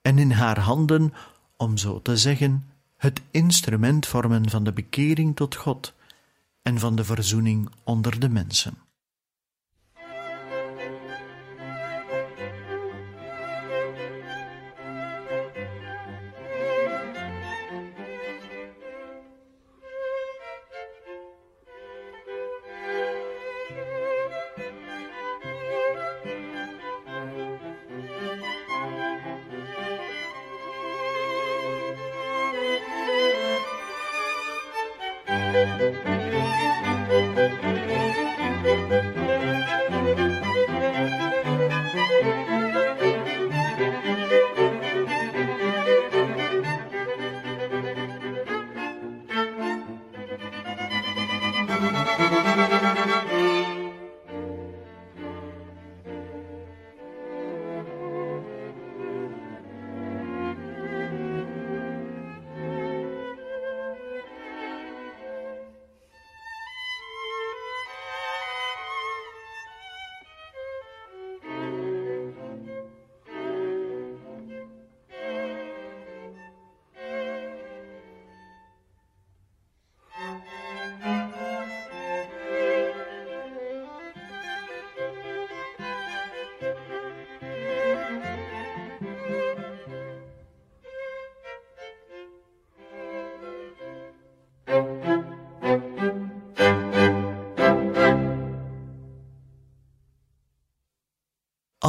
en 0.00 0.18
in 0.18 0.30
haar 0.30 0.58
handen, 0.58 1.12
om 1.56 1.76
zo 1.76 2.02
te 2.02 2.16
zeggen, 2.16 2.68
het 2.96 3.20
instrument 3.30 4.06
vormen 4.06 4.50
van 4.50 4.64
de 4.64 4.72
bekering 4.72 5.36
tot 5.36 5.54
God 5.54 5.94
en 6.62 6.78
van 6.78 6.96
de 6.96 7.04
verzoening 7.04 7.70
onder 7.84 8.20
de 8.20 8.28
mensen. 8.28 8.74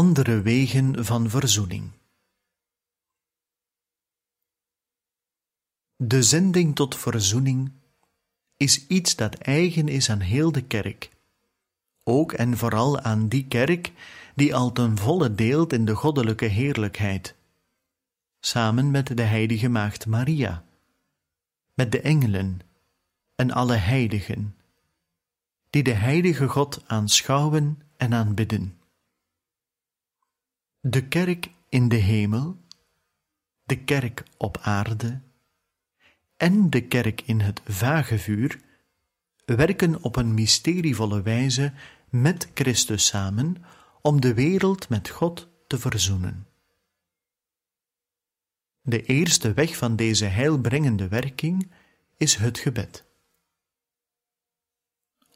Andere 0.03 0.41
wegen 0.41 1.05
van 1.05 1.29
verzoening. 1.29 1.91
De 5.95 6.23
zending 6.23 6.75
tot 6.75 6.95
verzoening 6.95 7.71
is 8.57 8.87
iets 8.87 9.15
dat 9.15 9.35
eigen 9.35 9.87
is 9.87 10.09
aan 10.09 10.19
heel 10.19 10.51
de 10.51 10.61
kerk, 10.61 11.09
ook 12.03 12.31
en 12.31 12.57
vooral 12.57 12.99
aan 12.99 13.27
die 13.27 13.47
kerk 13.47 13.91
die 14.35 14.55
al 14.55 14.71
ten 14.71 14.97
volle 14.97 15.35
deelt 15.35 15.73
in 15.73 15.85
de 15.85 15.95
goddelijke 15.95 16.45
heerlijkheid, 16.45 17.35
samen 18.39 18.91
met 18.91 19.17
de 19.17 19.23
heilige 19.23 19.69
maagd 19.69 20.05
Maria, 20.05 20.63
met 21.73 21.91
de 21.91 22.01
engelen 22.01 22.59
en 23.35 23.51
alle 23.51 23.75
heiligen, 23.75 24.55
die 25.69 25.83
de 25.83 25.93
heilige 25.93 26.47
God 26.47 26.83
aanschouwen 26.87 27.81
en 27.97 28.13
aanbidden. 28.13 28.81
De 30.85 31.07
kerk 31.07 31.51
in 31.69 31.87
de 31.87 31.95
hemel, 31.95 32.57
de 33.63 33.83
kerk 33.83 34.23
op 34.37 34.57
aarde 34.61 35.21
en 36.37 36.69
de 36.69 36.87
kerk 36.87 37.21
in 37.21 37.39
het 37.39 37.61
vage 37.65 38.19
vuur 38.19 38.61
werken 39.45 40.03
op 40.03 40.15
een 40.15 40.33
mysterievolle 40.33 41.21
wijze 41.21 41.73
met 42.09 42.51
Christus 42.53 43.05
samen 43.05 43.55
om 44.01 44.21
de 44.21 44.33
wereld 44.33 44.89
met 44.89 45.09
God 45.09 45.49
te 45.67 45.79
verzoenen. 45.79 46.47
De 48.81 49.03
eerste 49.03 49.53
weg 49.53 49.77
van 49.77 49.95
deze 49.95 50.25
heilbrengende 50.25 51.07
werking 51.07 51.71
is 52.17 52.35
het 52.35 52.57
gebed. 52.57 53.05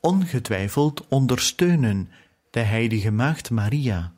Ongetwijfeld 0.02 1.08
ondersteunen 1.08 2.10
de 2.50 2.60
heilige 2.60 3.12
Maagd 3.12 3.50
Maria, 3.50 4.16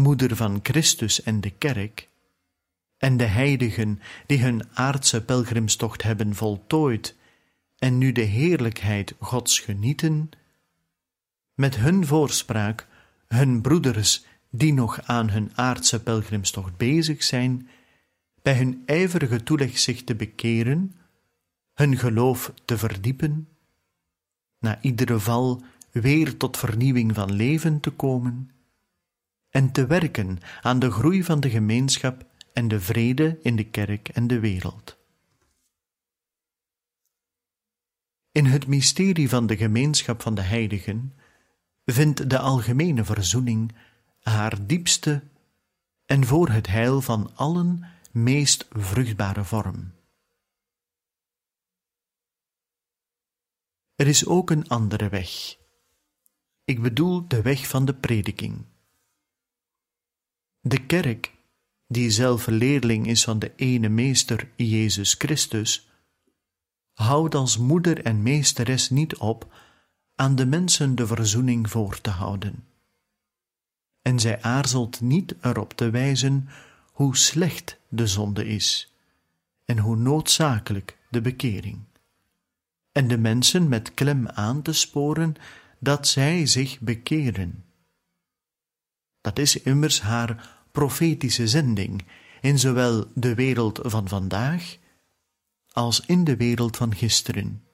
moeder 0.00 0.36
van 0.36 0.60
Christus 0.62 1.22
en 1.22 1.40
de 1.40 1.50
Kerk, 1.50 2.08
en 2.98 3.16
de 3.16 3.24
heiligen 3.24 4.00
die 4.26 4.38
hun 4.38 4.62
aardse 4.74 5.24
pelgrimstocht 5.24 6.02
hebben 6.02 6.34
voltooid 6.34 7.16
en 7.78 7.98
nu 7.98 8.12
de 8.12 8.20
heerlijkheid 8.20 9.14
Gods 9.18 9.60
genieten, 9.60 10.30
met 11.54 11.76
hun 11.76 12.06
voorspraak 12.06 12.86
hun 13.26 13.60
broeders 13.60 14.24
die 14.50 14.72
nog 14.72 15.02
aan 15.02 15.30
hun 15.30 15.50
aardse 15.54 16.02
pelgrimstocht 16.02 16.76
bezig 16.76 17.22
zijn, 17.22 17.68
bij 18.42 18.56
hun 18.56 18.82
ijverige 18.86 19.42
toeleg 19.42 19.78
zich 19.78 20.04
te 20.04 20.14
bekeren, 20.14 20.94
hun 21.74 21.98
geloof 21.98 22.52
te 22.64 22.78
verdiepen, 22.78 23.48
na 24.58 24.78
iedere 24.80 25.18
val 25.18 25.62
weer 25.90 26.36
tot 26.36 26.56
vernieuwing 26.56 27.14
van 27.14 27.32
leven 27.32 27.80
te 27.80 27.90
komen 27.90 28.50
en 29.50 29.72
te 29.72 29.86
werken 29.86 30.38
aan 30.60 30.78
de 30.78 30.90
groei 30.90 31.24
van 31.24 31.40
de 31.40 31.50
gemeenschap 31.50 32.24
en 32.52 32.68
de 32.68 32.80
vrede 32.80 33.38
in 33.42 33.56
de 33.56 33.64
kerk 33.64 34.08
en 34.08 34.26
de 34.26 34.40
wereld. 34.40 34.98
In 38.32 38.44
het 38.44 38.66
mysterie 38.66 39.28
van 39.28 39.46
de 39.46 39.56
gemeenschap 39.56 40.22
van 40.22 40.34
de 40.34 40.42
heiligen 40.42 41.14
vindt 41.84 42.30
de 42.30 42.38
algemene 42.38 43.04
verzoening 43.04 43.74
haar 44.20 44.66
diepste 44.66 45.22
en 46.06 46.24
voor 46.24 46.48
het 46.48 46.66
heil 46.66 47.00
van 47.00 47.36
allen 47.36 47.84
meest 48.10 48.66
vruchtbare 48.70 49.44
vorm. 49.44 49.92
Er 53.94 54.06
is 54.06 54.26
ook 54.26 54.50
een 54.50 54.68
andere 54.68 55.08
weg. 55.08 55.56
Ik 56.64 56.82
bedoel 56.82 57.28
de 57.28 57.42
weg 57.42 57.68
van 57.68 57.84
de 57.84 57.94
prediking. 57.94 58.64
De 60.60 60.86
kerk, 60.86 61.34
die 61.86 62.10
zelf 62.10 62.46
leerling 62.46 63.06
is 63.06 63.24
van 63.24 63.38
de 63.38 63.52
ene 63.56 63.88
meester 63.88 64.48
Jezus 64.56 65.14
Christus, 65.18 65.88
houdt 66.92 67.34
als 67.34 67.58
moeder 67.58 68.04
en 68.04 68.22
meesteres 68.22 68.90
niet 68.90 69.16
op 69.16 69.54
aan 70.14 70.36
de 70.36 70.46
mensen 70.46 70.94
de 70.94 71.06
verzoening 71.06 71.70
voor 71.70 72.00
te 72.00 72.10
houden. 72.10 72.64
En 74.02 74.20
zij 74.20 74.42
aarzelt 74.42 75.00
niet 75.00 75.34
erop 75.40 75.72
te 75.72 75.90
wijzen 75.90 76.48
hoe 76.92 77.16
slecht 77.16 77.78
de 77.88 78.06
zonde 78.06 78.46
is 78.46 78.94
en 79.64 79.78
hoe 79.78 79.96
noodzakelijk 79.96 80.98
de 81.10 81.20
bekering, 81.20 81.78
en 82.92 83.08
de 83.08 83.18
mensen 83.18 83.68
met 83.68 83.94
klem 83.94 84.28
aan 84.28 84.62
te 84.62 84.72
sporen 84.72 85.34
dat 85.78 86.08
zij 86.08 86.46
zich 86.46 86.80
bekeren. 86.80 87.64
Dat 89.20 89.38
is 89.38 89.56
immers 89.56 90.00
haar 90.00 90.58
profetische 90.72 91.48
zending 91.48 92.04
in 92.40 92.58
zowel 92.58 93.06
de 93.14 93.34
wereld 93.34 93.80
van 93.82 94.08
vandaag 94.08 94.76
als 95.72 96.00
in 96.00 96.24
de 96.24 96.36
wereld 96.36 96.76
van 96.76 96.94
gisteren. 96.94 97.64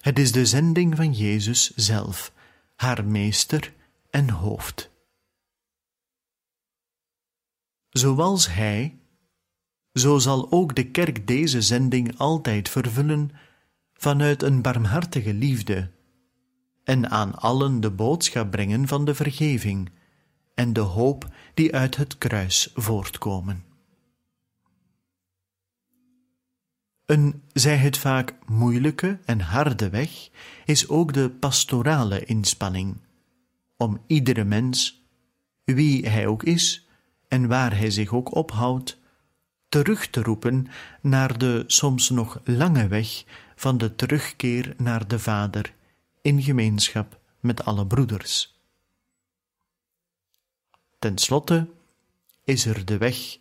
Het 0.00 0.18
is 0.18 0.32
de 0.32 0.46
zending 0.46 0.96
van 0.96 1.12
Jezus 1.12 1.70
zelf, 1.74 2.32
haar 2.76 3.04
meester 3.04 3.74
en 4.10 4.30
hoofd. 4.30 4.90
Zoals 7.88 8.48
Hij, 8.48 8.98
zo 9.92 10.18
zal 10.18 10.52
ook 10.52 10.74
de 10.74 10.90
kerk 10.90 11.26
deze 11.26 11.62
zending 11.62 12.18
altijd 12.18 12.68
vervullen 12.68 13.30
vanuit 13.92 14.42
een 14.42 14.62
barmhartige 14.62 15.34
liefde 15.34 15.90
en 16.90 17.10
aan 17.10 17.34
allen 17.34 17.80
de 17.80 17.90
boodschap 17.90 18.50
brengen 18.50 18.88
van 18.88 19.04
de 19.04 19.14
vergeving 19.14 19.90
en 20.54 20.72
de 20.72 20.80
hoop 20.80 21.28
die 21.54 21.74
uit 21.74 21.96
het 21.96 22.18
kruis 22.18 22.70
voortkomen. 22.74 23.64
Een, 27.06 27.42
zij 27.52 27.76
het 27.76 27.98
vaak 27.98 28.34
moeilijke 28.46 29.18
en 29.24 29.40
harde 29.40 29.88
weg, 29.90 30.28
is 30.64 30.88
ook 30.88 31.12
de 31.12 31.30
pastorale 31.30 32.24
inspanning, 32.24 33.00
om 33.76 34.00
iedere 34.06 34.44
mens, 34.44 35.04
wie 35.64 36.08
hij 36.08 36.26
ook 36.26 36.42
is 36.42 36.88
en 37.28 37.48
waar 37.48 37.76
hij 37.76 37.90
zich 37.90 38.12
ook 38.12 38.34
ophoudt, 38.34 38.98
terug 39.68 40.06
te 40.06 40.22
roepen 40.22 40.66
naar 41.00 41.38
de 41.38 41.64
soms 41.66 42.10
nog 42.10 42.40
lange 42.44 42.88
weg 42.88 43.24
van 43.56 43.78
de 43.78 43.94
terugkeer 43.94 44.74
naar 44.76 45.08
de 45.08 45.18
Vader 45.18 45.78
in 46.22 46.42
gemeenschap 46.42 47.20
met 47.40 47.64
alle 47.64 47.86
broeders. 47.86 48.58
Ten 50.98 51.18
slotte 51.18 51.68
is 52.44 52.66
er 52.66 52.84
de 52.84 52.98
weg 52.98 53.38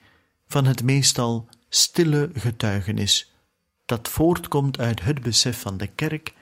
van 0.47 0.65
het 0.65 0.83
meestal 0.83 1.47
stille 1.69 2.29
getuigenis 2.33 3.33
dat 3.85 4.07
voortkomt 4.07 4.79
uit 4.79 5.01
het 5.01 5.21
besef 5.21 5.61
van 5.61 5.77
de 5.77 5.87
kerk 5.87 6.33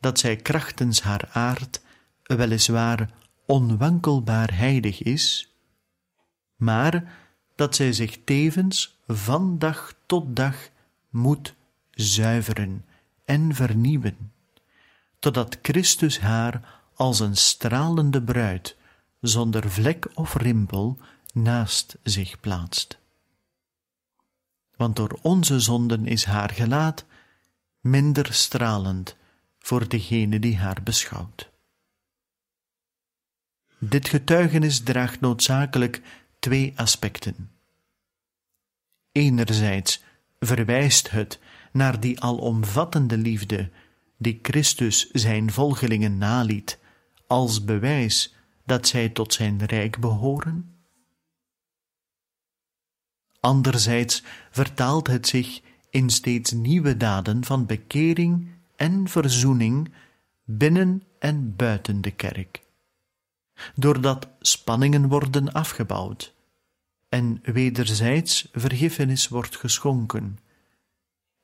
dat 0.00 0.18
zij 0.18 0.36
krachtens 0.36 1.02
haar 1.02 1.28
aard 1.32 1.80
weliswaar 2.22 3.10
onwankelbaar 3.46 4.54
heilig 4.54 5.02
is, 5.02 5.54
maar 6.56 7.16
dat 7.54 7.76
zij 7.76 7.92
zich 7.92 8.18
tevens 8.24 8.98
van 9.06 9.58
dag 9.58 9.94
tot 10.06 10.36
dag 10.36 10.68
moet 11.10 11.54
zuiveren 11.90 12.84
en 13.24 13.54
vernieuwen, 13.54 14.32
totdat 15.18 15.58
Christus 15.62 16.20
haar 16.20 16.80
als 16.94 17.20
een 17.20 17.36
stralende 17.36 18.22
bruid, 18.22 18.76
zonder 19.20 19.70
vlek 19.70 20.08
of 20.14 20.34
rimpel, 20.34 20.98
naast 21.32 21.96
zich 22.02 22.40
plaatst 22.40 22.98
want 24.78 24.96
door 24.96 25.18
onze 25.22 25.60
zonden 25.60 26.06
is 26.06 26.24
haar 26.24 26.50
gelaat 26.50 27.04
minder 27.80 28.32
stralend 28.32 29.16
voor 29.58 29.88
degene 29.88 30.38
die 30.38 30.56
haar 30.56 30.82
beschouwt. 30.82 31.50
Dit 33.78 34.08
getuigenis 34.08 34.80
draagt 34.80 35.20
noodzakelijk 35.20 36.02
twee 36.38 36.72
aspecten. 36.76 37.50
Enerzijds 39.12 40.02
verwijst 40.38 41.10
het 41.10 41.38
naar 41.72 42.00
die 42.00 42.20
alomvattende 42.20 43.16
liefde 43.16 43.70
die 44.18 44.38
Christus 44.42 45.10
zijn 45.10 45.52
volgelingen 45.52 46.18
naliet 46.18 46.78
als 47.26 47.64
bewijs 47.64 48.34
dat 48.64 48.88
zij 48.88 49.08
tot 49.08 49.34
zijn 49.34 49.64
rijk 49.66 49.98
behoren 49.98 50.78
Anderzijds 53.40 54.22
vertaalt 54.50 55.06
het 55.06 55.28
zich 55.28 55.60
in 55.90 56.10
steeds 56.10 56.52
nieuwe 56.52 56.96
daden 56.96 57.44
van 57.44 57.66
bekering 57.66 58.48
en 58.76 59.08
verzoening 59.08 59.92
binnen 60.44 61.02
en 61.18 61.56
buiten 61.56 62.00
de 62.00 62.10
kerk. 62.10 62.62
Doordat 63.74 64.28
spanningen 64.40 65.08
worden 65.08 65.52
afgebouwd 65.52 66.34
en 67.08 67.40
wederzijds 67.42 68.48
vergiffenis 68.52 69.28
wordt 69.28 69.56
geschonken 69.56 70.38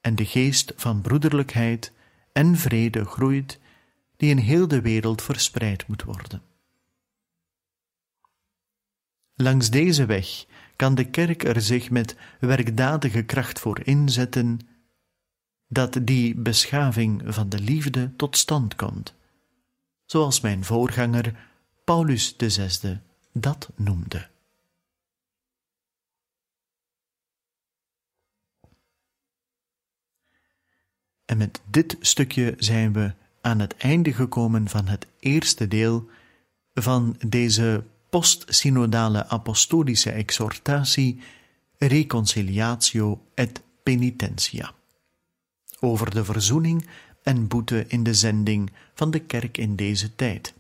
en 0.01 0.15
de 0.15 0.25
geest 0.27 0.73
van 0.77 1.01
broederlijkheid 1.01 1.93
en 2.35 2.57
vrede 2.57 3.05
groeit 3.05 3.59
die 4.17 4.31
in 4.31 4.39
heel 4.39 4.69
de 4.69 4.81
wereld 4.81 5.23
verspreid 5.23 5.87
moet 5.87 6.03
worden. 6.03 6.43
Langs 9.35 9.71
deze 9.71 10.07
weg 10.07 10.45
kan 10.77 10.95
de 10.95 11.05
kerk 11.05 11.45
er 11.45 11.61
zich 11.61 11.91
met 11.91 12.17
werkdadige 12.41 13.23
kracht 13.23 13.61
voor 13.61 13.81
inzetten 13.85 14.61
dat 15.69 15.99
die 16.03 16.35
beschaving 16.35 17.23
van 17.27 17.49
de 17.49 17.59
liefde 17.59 18.17
tot 18.17 18.37
stand 18.37 18.75
komt, 18.75 19.15
zoals 20.05 20.41
mijn 20.41 20.65
voorganger 20.65 21.49
Paulus 21.85 22.35
VI 22.39 23.01
dat 23.33 23.71
noemde. 23.77 24.33
En 31.25 31.37
met 31.37 31.61
dit 31.71 31.97
stukje 32.01 32.55
zijn 32.59 32.93
we 32.93 33.13
aan 33.41 33.59
het 33.59 33.77
einde 33.77 34.13
gekomen 34.13 34.69
van 34.69 34.87
het 34.87 35.07
eerste 35.19 35.69
deel 35.69 36.09
van 36.75 37.17
deze 37.27 37.85
postsynodale 38.11 39.29
apostolische 39.29 40.11
exhortatie 40.11 41.21
Reconciliatio 41.79 43.27
et 43.35 43.63
Penitentia. 43.83 44.73
Over 45.81 46.11
de 46.11 46.25
verzoening 46.25 46.87
en 47.23 47.49
boete 47.49 47.85
in 47.89 48.03
de 48.03 48.15
zending 48.15 48.73
van 48.95 49.11
de 49.11 49.19
kerk 49.19 49.59
in 49.59 49.77
deze 49.77 50.15
tijd, 50.15 50.55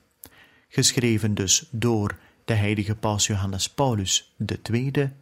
geschreven 0.68 1.34
dus 1.34 1.68
door 1.70 2.18
de 2.44 2.54
heilige 2.54 2.94
paus 2.94 3.26
Johannes 3.26 3.70
Paulus 3.70 4.34
II 4.70 5.12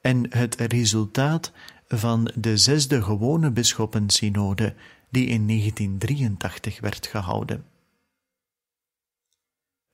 en 0.00 0.26
het 0.30 0.54
resultaat 0.54 1.52
van 1.98 2.30
de 2.34 2.56
zesde 2.56 3.02
gewone 3.02 3.50
bisschoppensynode 3.50 4.74
die 5.10 5.26
in 5.26 5.46
1983 5.46 6.80
werd 6.80 7.06
gehouden. 7.06 7.64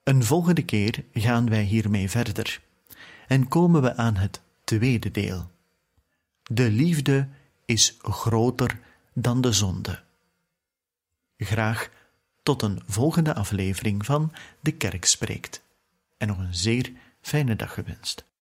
Een 0.02 0.24
volgende 0.24 0.64
keer 0.64 1.04
gaan 1.12 1.48
wij 1.48 1.62
hiermee 1.62 2.10
verder 2.10 2.60
en 3.26 3.48
komen 3.48 3.82
we 3.82 3.96
aan 3.96 4.16
het 4.16 4.40
tweede 4.64 5.10
deel. 5.10 5.50
De 6.42 6.70
liefde 6.70 7.28
is 7.64 7.96
groter 8.02 8.78
dan 9.12 9.40
de 9.40 9.52
zonde. 9.52 10.02
Graag 11.36 11.90
tot 12.42 12.62
een 12.62 12.82
volgende 12.86 13.34
aflevering 13.34 14.06
van 14.06 14.32
De 14.60 14.72
Kerk 14.72 15.04
Spreekt 15.04 15.62
en 16.16 16.28
nog 16.28 16.38
een 16.38 16.54
zeer 16.54 16.92
fijne 17.20 17.56
dag 17.56 17.74
gewenst. 17.74 18.27